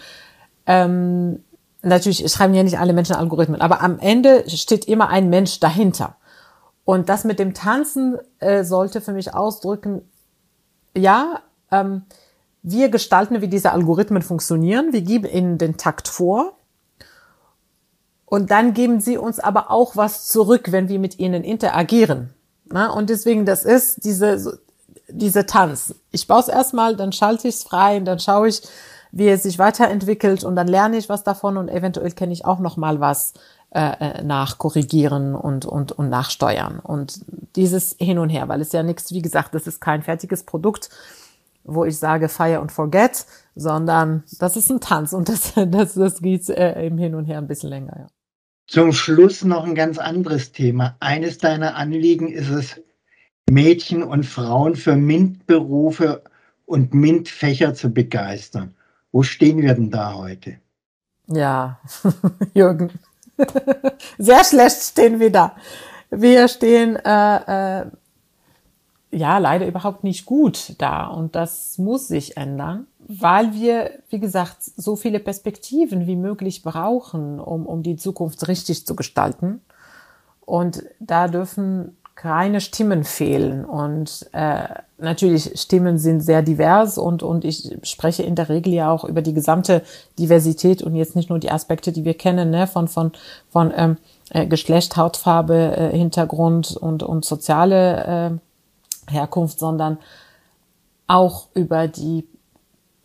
Ähm, 0.66 1.42
natürlich 1.82 2.30
schreiben 2.30 2.52
ja 2.52 2.64
nicht 2.64 2.80
alle 2.80 2.92
Menschen 2.92 3.14
Algorithmen, 3.14 3.60
aber 3.60 3.80
am 3.80 4.00
Ende 4.00 4.44
steht 4.50 4.86
immer 4.86 5.08
ein 5.08 5.30
Mensch 5.30 5.60
dahinter. 5.60 6.16
Und 6.86 7.08
das 7.08 7.24
mit 7.24 7.40
dem 7.40 7.52
Tanzen 7.52 8.16
äh, 8.38 8.62
sollte 8.62 9.00
für 9.00 9.12
mich 9.12 9.34
ausdrücken, 9.34 10.08
ja, 10.96 11.40
ähm, 11.72 12.02
wir 12.62 12.90
gestalten, 12.90 13.40
wie 13.40 13.48
diese 13.48 13.72
Algorithmen 13.72 14.22
funktionieren. 14.22 14.92
Wir 14.92 15.02
geben 15.02 15.26
ihnen 15.26 15.58
den 15.58 15.76
Takt 15.76 16.06
vor. 16.06 16.52
Und 18.24 18.52
dann 18.52 18.72
geben 18.72 19.00
sie 19.00 19.18
uns 19.18 19.40
aber 19.40 19.72
auch 19.72 19.96
was 19.96 20.28
zurück, 20.28 20.70
wenn 20.70 20.88
wir 20.88 21.00
mit 21.00 21.18
ihnen 21.18 21.42
interagieren. 21.42 22.32
Na? 22.66 22.90
Und 22.90 23.10
deswegen, 23.10 23.46
das 23.46 23.64
ist 23.64 24.04
diese, 24.04 24.60
diese 25.08 25.44
Tanz. 25.44 25.92
Ich 26.12 26.28
baue 26.28 26.40
es 26.40 26.48
erstmal, 26.48 26.94
dann 26.94 27.10
schalte 27.10 27.48
ich 27.48 27.56
es 27.56 27.62
frei, 27.64 27.96
und 27.96 28.04
dann 28.04 28.20
schaue 28.20 28.46
ich, 28.46 28.62
wie 29.10 29.28
es 29.28 29.42
sich 29.42 29.58
weiterentwickelt 29.58 30.44
und 30.44 30.54
dann 30.54 30.68
lerne 30.68 30.98
ich 30.98 31.08
was 31.08 31.24
davon 31.24 31.56
und 31.56 31.68
eventuell 31.68 32.12
kenne 32.12 32.32
ich 32.32 32.44
auch 32.44 32.58
noch 32.58 32.76
mal 32.76 33.00
was 33.00 33.32
äh, 33.70 34.20
äh, 34.20 34.22
nachkorrigieren 34.22 35.34
und, 35.34 35.66
und, 35.66 35.92
und 35.92 36.08
nachsteuern. 36.08 36.78
Und 36.78 37.20
dieses 37.56 37.96
hin 37.98 38.18
und 38.18 38.30
her, 38.30 38.48
weil 38.48 38.60
es 38.60 38.72
ja 38.72 38.82
nichts, 38.82 39.12
wie 39.12 39.22
gesagt, 39.22 39.54
das 39.54 39.66
ist 39.66 39.80
kein 39.80 40.02
fertiges 40.02 40.44
Produkt, 40.44 40.88
wo 41.64 41.84
ich 41.84 41.98
sage 41.98 42.28
fire 42.28 42.60
und 42.60 42.70
forget, 42.70 43.26
sondern 43.54 44.22
das 44.38 44.56
ist 44.56 44.70
ein 44.70 44.80
Tanz 44.80 45.12
und 45.12 45.28
das, 45.28 45.52
das, 45.68 45.94
das 45.94 46.22
geht 46.22 46.48
äh, 46.48 46.86
im 46.86 46.96
Hin 46.96 47.14
und 47.14 47.24
Her 47.24 47.38
ein 47.38 47.48
bisschen 47.48 47.70
länger. 47.70 47.96
Ja. 47.98 48.06
Zum 48.68 48.92
Schluss 48.92 49.44
noch 49.44 49.64
ein 49.64 49.74
ganz 49.74 49.98
anderes 49.98 50.52
Thema. 50.52 50.96
Eines 51.00 51.38
deiner 51.38 51.76
Anliegen 51.76 52.28
ist 52.28 52.50
es, 52.50 52.80
Mädchen 53.48 54.02
und 54.02 54.26
Frauen 54.26 54.74
für 54.74 54.96
MINT-Berufe 54.96 56.22
und 56.64 56.94
MINT-Fächer 56.94 57.74
zu 57.74 57.90
begeistern. 57.90 58.74
Wo 59.12 59.22
stehen 59.22 59.62
wir 59.62 59.74
denn 59.74 59.90
da 59.90 60.14
heute? 60.14 60.58
Ja, 61.28 61.80
Jürgen. 62.54 62.90
Sehr 64.18 64.44
schlecht 64.44 64.82
stehen 64.82 65.20
wir 65.20 65.30
da. 65.30 65.56
Wir 66.10 66.48
stehen 66.48 66.96
äh, 66.96 67.80
äh, 67.80 67.86
ja 69.10 69.38
leider 69.38 69.66
überhaupt 69.66 70.04
nicht 70.04 70.26
gut 70.26 70.74
da 70.78 71.06
und 71.06 71.34
das 71.34 71.78
muss 71.78 72.08
sich 72.08 72.36
ändern, 72.36 72.86
weil 72.98 73.54
wir, 73.54 73.90
wie 74.10 74.20
gesagt, 74.20 74.58
so 74.62 74.96
viele 74.96 75.20
Perspektiven 75.20 76.06
wie 76.06 76.16
möglich 76.16 76.62
brauchen, 76.62 77.40
um, 77.40 77.66
um 77.66 77.82
die 77.82 77.96
Zukunft 77.96 78.46
richtig 78.48 78.86
zu 78.86 78.96
gestalten. 78.96 79.60
Und 80.44 80.84
da 81.00 81.28
dürfen 81.28 81.96
keine 82.16 82.62
Stimmen 82.62 83.04
fehlen. 83.04 83.64
Und 83.64 84.28
äh, 84.32 84.64
natürlich, 84.98 85.60
Stimmen 85.60 85.98
sind 85.98 86.22
sehr 86.22 86.42
divers 86.42 86.98
und, 86.98 87.22
und 87.22 87.44
ich 87.44 87.76
spreche 87.82 88.22
in 88.22 88.34
der 88.34 88.48
Regel 88.48 88.72
ja 88.72 88.90
auch 88.90 89.04
über 89.04 89.22
die 89.22 89.34
gesamte 89.34 89.82
Diversität 90.18 90.82
und 90.82 90.96
jetzt 90.96 91.14
nicht 91.14 91.28
nur 91.28 91.38
die 91.38 91.52
Aspekte, 91.52 91.92
die 91.92 92.04
wir 92.04 92.14
kennen, 92.14 92.50
ne, 92.50 92.66
von, 92.66 92.88
von, 92.88 93.12
von 93.50 93.72
ähm, 93.76 93.98
äh, 94.30 94.46
Geschlecht, 94.46 94.96
Hautfarbe, 94.96 95.76
äh, 95.76 95.96
Hintergrund 95.96 96.76
und, 96.76 97.02
und 97.02 97.24
soziale 97.26 98.40
äh, 99.08 99.12
Herkunft, 99.12 99.58
sondern 99.58 99.98
auch 101.06 101.48
über 101.54 101.86
die 101.86 102.26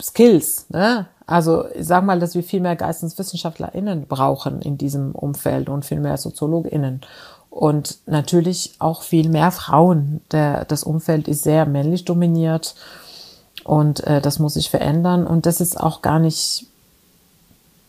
Skills. 0.01 0.69
Ne? 0.69 1.07
Also 1.27 1.65
ich 1.75 1.85
sag 1.85 2.03
mal, 2.03 2.19
dass 2.19 2.33
wir 2.33 2.43
viel 2.43 2.61
mehr 2.61 2.75
GeisteswissenschaftlerInnen 2.75 4.07
brauchen 4.07 4.61
in 4.61 4.77
diesem 4.77 5.13
Umfeld 5.13 5.69
und 5.69 5.85
viel 5.85 5.99
mehr 5.99 6.17
SoziologInnen 6.17 7.01
und 7.51 7.97
natürlich 8.07 8.75
auch 8.79 9.03
viel 9.03 9.29
mehr 9.29 9.51
Frauen. 9.51 10.21
Der, 10.31 10.65
das 10.65 10.83
Umfeld 10.83 11.27
ist 11.27 11.43
sehr 11.43 11.67
männlich 11.67 12.05
dominiert 12.05 12.75
und 13.63 13.99
äh, 14.07 14.21
das 14.21 14.39
muss 14.39 14.55
sich 14.55 14.69
verändern. 14.69 15.27
Und 15.27 15.45
das 15.45 15.61
ist 15.61 15.79
auch 15.79 16.01
gar 16.01 16.17
nicht 16.17 16.65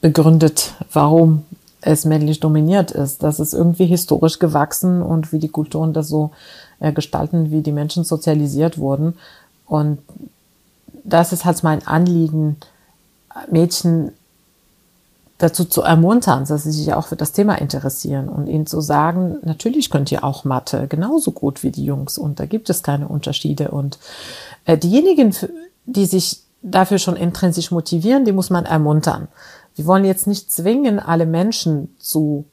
begründet, 0.01 0.75
warum 0.93 1.45
es 1.81 2.05
männlich 2.05 2.41
dominiert 2.41 2.91
ist. 2.91 3.23
Das 3.23 3.39
ist 3.39 3.55
irgendwie 3.55 3.87
historisch 3.87 4.41
gewachsen 4.41 5.01
und 5.01 5.33
wie 5.33 5.39
die 5.39 5.49
Kulturen 5.49 5.93
das 5.93 6.09
so 6.09 6.33
äh, 6.81 6.93
gestalten, 6.93 7.53
wie 7.53 7.63
die 7.63 7.73
Menschen 7.73 8.03
sozialisiert 8.03 8.79
wurden. 8.79 9.15
Und 9.67 9.99
das 11.05 11.33
ist 11.33 11.45
halt 11.45 11.63
mein 11.63 11.87
Anliegen, 11.87 12.57
Mädchen 13.49 14.13
dazu 15.43 15.65
zu 15.65 15.83
ermuntern, 15.83 16.45
dass 16.47 16.63
sie 16.63 16.71
sich 16.71 16.95
auch 16.95 17.07
für 17.09 17.17
das 17.17 17.33
Thema 17.33 17.55
interessieren 17.57 18.29
und 18.29 18.47
ihnen 18.47 18.67
zu 18.67 18.81
sagen, 18.81 19.39
natürlich 19.43 19.91
könnt 19.91 20.13
ihr 20.13 20.23
auch 20.23 20.45
Mathe 20.45 20.87
genauso 20.87 21.33
gut 21.33 21.63
wie 21.63 21.73
die 21.73 21.85
Jungs 21.85 22.17
und 22.17 22.39
da 22.39 22.47
gibt 22.47 22.71
es 22.71 22.83
keine 22.83 23.09
Unterschiede 23.09 23.73
und 23.73 23.99
äh, 24.65 24.79
diejenigen, 24.79 25.35
die 25.85 26.07
sich 26.07 26.43
dafür 26.63 26.99
schon 26.99 27.17
intrinsisch 27.17 27.73
motivieren, 27.73 28.25
die 28.25 28.33
muss 28.33 28.51
man 28.51 28.67
ermuntern. 28.67 29.27
Wir 29.75 29.87
wollen 29.87 30.05
jetzt 30.05 30.29
nicht 30.29 30.53
zwingen, 30.53 31.01
alle 31.01 31.27
Menschen 31.27 31.97
zu 31.99 32.45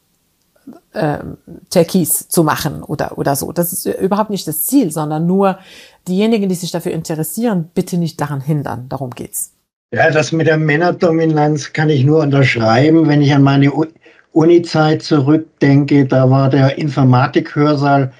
äh, 0.93 1.19
Techies 1.69 2.27
zu 2.27 2.43
machen 2.43 2.81
oder, 2.81 3.19
oder 3.19 3.35
so. 3.35 3.51
Das 3.51 3.71
ist 3.71 3.85
überhaupt 3.85 4.31
nicht 4.31 4.47
das 4.47 4.65
Ziel, 4.65 4.91
sondern 4.91 5.27
nur 5.27 5.59
diejenigen, 6.07 6.49
die 6.49 6.55
sich 6.55 6.71
dafür 6.71 6.91
interessieren, 6.91 7.69
bitte 7.75 7.97
nicht 7.97 8.19
daran 8.19 8.41
hindern. 8.41 8.89
Darum 8.89 9.11
geht's. 9.11 9.51
Ja, 9.91 10.11
das 10.11 10.31
mit 10.31 10.45
der 10.45 10.57
Männerdominanz 10.57 11.73
kann 11.73 11.89
ich 11.89 12.03
nur 12.03 12.21
unterschreiben. 12.21 13.07
Wenn 13.07 13.23
ich 13.23 13.33
an 13.33 13.41
meine 13.41 13.71
Uni-Zeit 14.33 15.01
zurückdenke, 15.01 16.05
da 16.05 16.29
war 16.29 16.49
der 16.49 16.77
Informatik-Hörsaal 16.77 18.11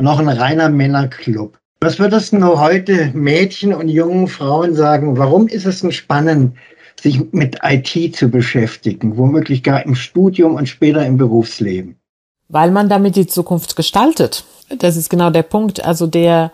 noch 0.00 0.18
ein 0.18 0.28
reiner 0.28 0.68
Männerclub. 0.68 1.56
Was 1.80 2.00
würdest 2.00 2.32
du 2.32 2.58
heute 2.58 3.12
Mädchen 3.14 3.72
und 3.72 3.88
jungen 3.88 4.26
Frauen 4.26 4.74
sagen? 4.74 5.16
Warum 5.16 5.46
ist 5.46 5.66
es 5.66 5.82
denn 5.82 5.92
spannend, 5.92 6.56
sich 7.00 7.32
mit 7.32 7.58
IT 7.62 8.16
zu 8.16 8.28
beschäftigen, 8.28 9.16
womöglich 9.16 9.62
gar 9.62 9.84
im 9.84 9.94
Studium 9.94 10.56
und 10.56 10.68
später 10.68 11.06
im 11.06 11.16
Berufsleben? 11.16 11.96
Weil 12.48 12.72
man 12.72 12.88
damit 12.88 13.14
die 13.14 13.28
Zukunft 13.28 13.76
gestaltet. 13.76 14.44
Das 14.78 14.96
ist 14.96 15.10
genau 15.10 15.30
der 15.30 15.42
Punkt. 15.44 15.84
Also 15.84 16.08
der, 16.08 16.50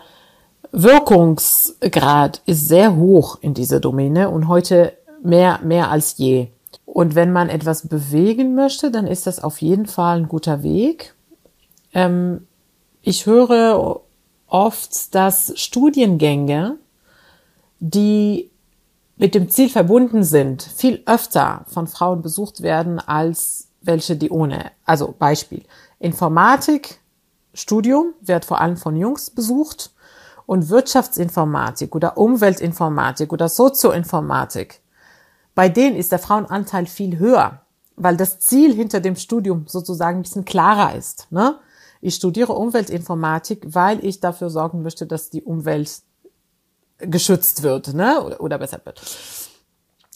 Wirkungsgrad 0.71 2.41
ist 2.45 2.67
sehr 2.67 2.95
hoch 2.95 3.37
in 3.41 3.53
dieser 3.53 3.79
Domäne 3.79 4.29
und 4.29 4.47
heute 4.47 4.93
mehr, 5.21 5.59
mehr 5.63 5.91
als 5.91 6.17
je. 6.17 6.47
Und 6.85 7.15
wenn 7.15 7.31
man 7.31 7.49
etwas 7.49 7.87
bewegen 7.87 8.55
möchte, 8.55 8.89
dann 8.89 9.05
ist 9.05 9.27
das 9.27 9.43
auf 9.43 9.61
jeden 9.61 9.85
Fall 9.85 10.17
ein 10.17 10.27
guter 10.29 10.63
Weg. 10.63 11.13
Ähm, 11.93 12.47
ich 13.01 13.25
höre 13.25 14.01
oft, 14.47 15.13
dass 15.13 15.53
Studiengänge, 15.59 16.77
die 17.79 18.49
mit 19.17 19.35
dem 19.35 19.49
Ziel 19.49 19.69
verbunden 19.69 20.23
sind, 20.23 20.63
viel 20.63 21.03
öfter 21.05 21.65
von 21.67 21.87
Frauen 21.87 22.21
besucht 22.21 22.61
werden 22.61 22.99
als 22.99 23.67
welche, 23.81 24.15
die 24.15 24.29
ohne. 24.29 24.71
Also 24.85 25.13
Beispiel. 25.17 25.63
Informatik, 25.99 26.99
Studium 27.53 28.13
wird 28.21 28.45
vor 28.45 28.61
allem 28.61 28.77
von 28.77 28.95
Jungs 28.95 29.29
besucht 29.29 29.91
und 30.45 30.69
Wirtschaftsinformatik 30.69 31.95
oder 31.95 32.17
Umweltinformatik 32.17 33.31
oder 33.31 33.49
Sozioinformatik. 33.49 34.81
Bei 35.55 35.69
denen 35.69 35.95
ist 35.95 36.11
der 36.11 36.19
Frauenanteil 36.19 36.85
viel 36.85 37.17
höher, 37.17 37.61
weil 37.95 38.17
das 38.17 38.39
Ziel 38.39 38.73
hinter 38.73 38.99
dem 38.99 39.15
Studium 39.15 39.65
sozusagen 39.67 40.19
ein 40.19 40.23
bisschen 40.23 40.45
klarer 40.45 40.95
ist. 40.95 41.27
Ne? 41.31 41.59
Ich 42.01 42.15
studiere 42.15 42.53
Umweltinformatik, 42.53 43.67
weil 43.67 44.03
ich 44.03 44.19
dafür 44.19 44.49
sorgen 44.49 44.81
möchte, 44.81 45.05
dass 45.05 45.29
die 45.29 45.43
Umwelt 45.43 46.01
geschützt 46.97 47.63
wird, 47.63 47.93
ne? 47.93 48.23
Oder, 48.23 48.41
oder 48.41 48.57
besser 48.57 48.79
wird. 48.83 49.01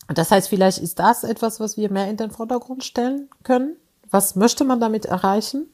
Das 0.07 0.29
heißt, 0.31 0.49
vielleicht 0.49 0.77
ist 0.77 0.99
das 0.99 1.23
etwas, 1.23 1.59
was 1.59 1.77
wir 1.77 1.91
mehr 1.91 2.09
in 2.09 2.17
den 2.17 2.31
Vordergrund 2.31 2.83
stellen 2.83 3.29
können. 3.43 3.75
Was 4.11 4.35
möchte 4.35 4.63
man 4.63 4.79
damit 4.79 5.05
erreichen? 5.05 5.67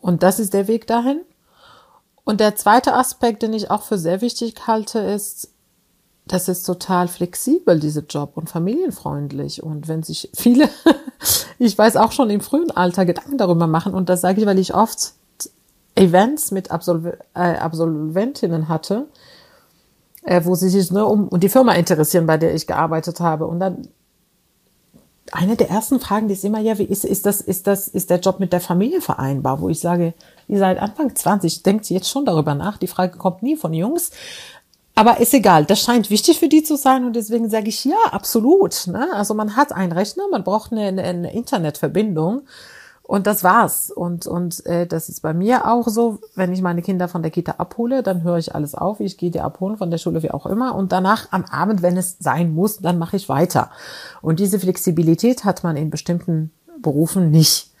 Und 0.00 0.22
das 0.22 0.38
ist 0.38 0.52
der 0.52 0.68
Weg 0.68 0.86
dahin. 0.86 1.22
Und 2.30 2.38
der 2.38 2.54
zweite 2.54 2.94
Aspekt, 2.94 3.42
den 3.42 3.52
ich 3.52 3.72
auch 3.72 3.82
für 3.82 3.98
sehr 3.98 4.20
wichtig 4.20 4.54
halte, 4.68 5.00
ist, 5.00 5.50
das 6.28 6.48
ist 6.48 6.62
total 6.62 7.08
flexibel, 7.08 7.80
diese 7.80 8.04
Job 8.08 8.36
und 8.36 8.48
familienfreundlich. 8.48 9.64
Und 9.64 9.88
wenn 9.88 10.04
sich 10.04 10.30
viele, 10.32 10.68
ich 11.58 11.76
weiß 11.76 11.96
auch 11.96 12.12
schon 12.12 12.30
im 12.30 12.40
frühen 12.40 12.70
Alter 12.70 13.04
Gedanken 13.04 13.36
darüber 13.36 13.66
machen, 13.66 13.94
und 13.94 14.08
das 14.08 14.20
sage 14.20 14.40
ich, 14.40 14.46
weil 14.46 14.60
ich 14.60 14.74
oft 14.74 15.14
Events 15.96 16.52
mit 16.52 16.70
Absolv 16.70 17.04
äh, 17.34 17.56
Absolventinnen 17.56 18.68
hatte, 18.68 19.08
äh, 20.22 20.44
wo 20.44 20.54
sie 20.54 20.68
sich 20.68 20.88
nur 20.92 21.10
um, 21.10 21.26
um 21.26 21.40
die 21.40 21.48
Firma 21.48 21.72
interessieren, 21.72 22.26
bei 22.26 22.38
der 22.38 22.54
ich 22.54 22.68
gearbeitet 22.68 23.18
habe. 23.18 23.48
Und 23.48 23.58
dann 23.58 23.88
eine 25.32 25.56
der 25.56 25.70
ersten 25.70 26.00
Fragen, 26.00 26.28
die 26.28 26.34
ist 26.34 26.44
immer, 26.44 26.60
ja, 26.60 26.78
wie 26.78 26.84
ist, 26.84 27.04
ist 27.04 27.26
das, 27.26 27.40
ist 27.40 27.66
das, 27.66 27.88
ist 27.88 28.10
der 28.10 28.20
Job 28.20 28.40
mit 28.40 28.52
der 28.52 28.60
Familie 28.60 29.00
vereinbar? 29.00 29.60
Wo 29.60 29.68
ich 29.68 29.80
sage, 29.80 30.14
ihr 30.48 30.58
seid 30.58 30.78
Anfang 30.78 31.14
20, 31.14 31.62
denkt 31.62 31.88
jetzt 31.90 32.08
schon 32.08 32.24
darüber 32.24 32.54
nach. 32.54 32.78
Die 32.78 32.86
Frage 32.86 33.16
kommt 33.16 33.42
nie 33.42 33.56
von 33.56 33.72
Jungs. 33.72 34.10
Aber 34.94 35.18
ist 35.18 35.32
egal, 35.32 35.64
das 35.64 35.80
scheint 35.80 36.10
wichtig 36.10 36.38
für 36.38 36.48
die 36.48 36.62
zu 36.62 36.76
sein 36.76 37.04
und 37.04 37.14
deswegen 37.14 37.48
sage 37.48 37.68
ich 37.68 37.84
ja, 37.84 37.96
absolut. 38.10 38.86
Ne? 38.86 39.08
Also 39.14 39.34
man 39.34 39.56
hat 39.56 39.72
einen 39.72 39.92
Rechner, 39.92 40.24
man 40.30 40.44
braucht 40.44 40.72
eine, 40.72 40.82
eine, 40.82 41.02
eine 41.02 41.32
Internetverbindung 41.32 42.42
und 43.10 43.26
das 43.26 43.42
war's. 43.42 43.90
Und, 43.90 44.28
und 44.28 44.64
äh, 44.66 44.86
das 44.86 45.08
ist 45.08 45.22
bei 45.22 45.34
mir 45.34 45.66
auch 45.66 45.88
so, 45.88 46.20
wenn 46.36 46.52
ich 46.52 46.62
meine 46.62 46.80
Kinder 46.80 47.08
von 47.08 47.22
der 47.22 47.32
Kita 47.32 47.56
abhole, 47.58 48.04
dann 48.04 48.22
höre 48.22 48.38
ich 48.38 48.54
alles 48.54 48.76
auf. 48.76 49.00
Ich 49.00 49.18
gehe 49.18 49.32
die 49.32 49.40
abholen 49.40 49.76
von 49.76 49.90
der 49.90 49.98
Schule, 49.98 50.22
wie 50.22 50.30
auch 50.30 50.46
immer. 50.46 50.76
Und 50.76 50.92
danach 50.92 51.26
am 51.32 51.44
Abend, 51.44 51.82
wenn 51.82 51.96
es 51.96 52.18
sein 52.20 52.54
muss, 52.54 52.78
dann 52.78 53.00
mache 53.00 53.16
ich 53.16 53.28
weiter. 53.28 53.72
Und 54.22 54.38
diese 54.38 54.60
Flexibilität 54.60 55.44
hat 55.44 55.64
man 55.64 55.76
in 55.76 55.90
bestimmten 55.90 56.52
Berufen 56.78 57.32
nicht. 57.32 57.72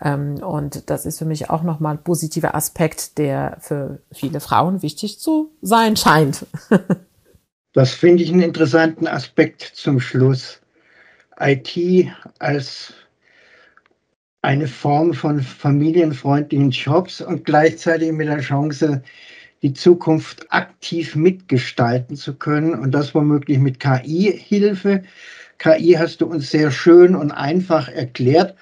Ähm, 0.00 0.42
und 0.42 0.90
das 0.90 1.06
ist 1.06 1.20
für 1.20 1.24
mich 1.24 1.50
auch 1.50 1.62
nochmal 1.62 1.94
ein 1.94 2.02
positiver 2.02 2.56
Aspekt, 2.56 3.16
der 3.18 3.58
für 3.60 4.00
viele 4.10 4.40
Frauen 4.40 4.82
wichtig 4.82 5.20
zu 5.20 5.52
sein 5.62 5.94
scheint. 5.96 6.46
das 7.74 7.92
finde 7.92 8.24
ich 8.24 8.32
einen 8.32 8.42
interessanten 8.42 9.06
Aspekt 9.06 9.62
zum 9.62 10.00
Schluss. 10.00 10.58
IT 11.38 11.78
als 12.40 12.92
eine 14.44 14.68
Form 14.68 15.14
von 15.14 15.40
familienfreundlichen 15.40 16.70
Jobs 16.70 17.22
und 17.22 17.46
gleichzeitig 17.46 18.12
mit 18.12 18.28
der 18.28 18.40
Chance, 18.40 19.02
die 19.62 19.72
Zukunft 19.72 20.52
aktiv 20.52 21.16
mitgestalten 21.16 22.14
zu 22.14 22.34
können 22.34 22.74
und 22.74 22.92
das 22.92 23.14
womöglich 23.14 23.58
mit 23.58 23.80
KI-Hilfe. 23.80 25.02
KI 25.56 25.94
hast 25.98 26.20
du 26.20 26.26
uns 26.26 26.50
sehr 26.50 26.70
schön 26.70 27.16
und 27.16 27.32
einfach 27.32 27.88
erklärt. 27.88 28.54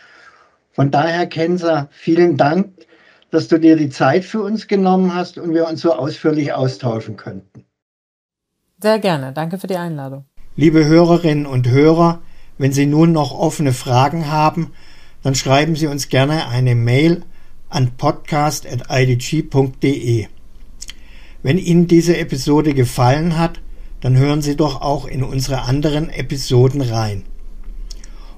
Von 0.71 0.93
daher, 0.93 1.27
Kenza, 1.27 1.89
vielen 1.91 2.37
Dank, 2.37 2.69
dass 3.33 3.49
du 3.49 3.59
dir 3.59 3.75
die 3.75 3.91
Zeit 3.91 4.25
für 4.25 4.41
uns 4.41 4.69
genommen 4.69 5.13
hast 5.13 5.37
und 5.37 5.53
wir 5.53 5.67
uns 5.67 5.81
so 5.81 5.93
ausführlich 5.93 6.53
austauschen 6.53 7.17
könnten. 7.17 7.65
Sehr 8.81 9.01
gerne. 9.01 9.33
Danke 9.33 9.59
für 9.59 9.67
die 9.67 9.77
Einladung. 9.77 10.27
Liebe 10.55 10.87
Hörerinnen 10.87 11.47
und 11.47 11.69
Hörer, 11.69 12.23
wenn 12.57 12.73
Sie 12.73 12.87
nun 12.87 13.11
noch 13.11 13.37
offene 13.37 13.73
Fragen 13.73 14.31
haben, 14.31 14.73
dann 15.23 15.35
schreiben 15.35 15.77
Sie 15.77 15.87
uns 15.87 16.09
gerne 16.09 16.49
eine 16.49 16.75
Mail 16.75 17.23
an 17.69 17.93
podcast.idg.de. 17.97 20.27
Wenn 21.43 21.59
Ihnen 21.59 21.87
diese 21.87 22.17
Episode 22.19 22.75
gefallen 22.75 23.39
hat, 23.39 23.61
dann 24.01 24.17
hören 24.17 24.43
Sie 24.43 24.57
doch 24.57 24.81
auch 24.81 25.07
in 25.07 25.23
unsere 25.23 25.63
anderen 25.63 26.11
Episoden 26.11 26.81
rein. 26.81 27.23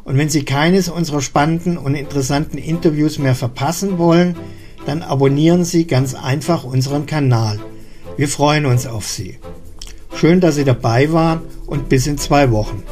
Und 0.05 0.19
wenn 0.19 0.29
Sie 0.29 0.45
keines 0.45 0.89
unserer 0.89 1.23
spannenden 1.23 1.79
und 1.79 1.95
interessanten 1.95 2.59
Interviews 2.59 3.19
mehr 3.19 3.35
verpassen 3.35 3.99
wollen, 3.99 4.37
dann 4.87 5.03
abonnieren 5.03 5.65
Sie 5.65 5.87
ganz 5.87 6.15
einfach 6.15 6.65
unseren 6.65 7.07
Kanal. 7.07 7.59
Wir 8.17 8.29
freuen 8.29 8.67
uns 8.67 8.87
auf 8.87 9.07
Sie. 9.07 9.39
Schön, 10.15 10.41
dass 10.41 10.57
Sie 10.57 10.65
dabei 10.65 11.13
waren 11.13 11.41
und 11.67 11.89
bis 11.89 12.07
in 12.07 12.19
zwei 12.19 12.51
Wochen. 12.51 12.83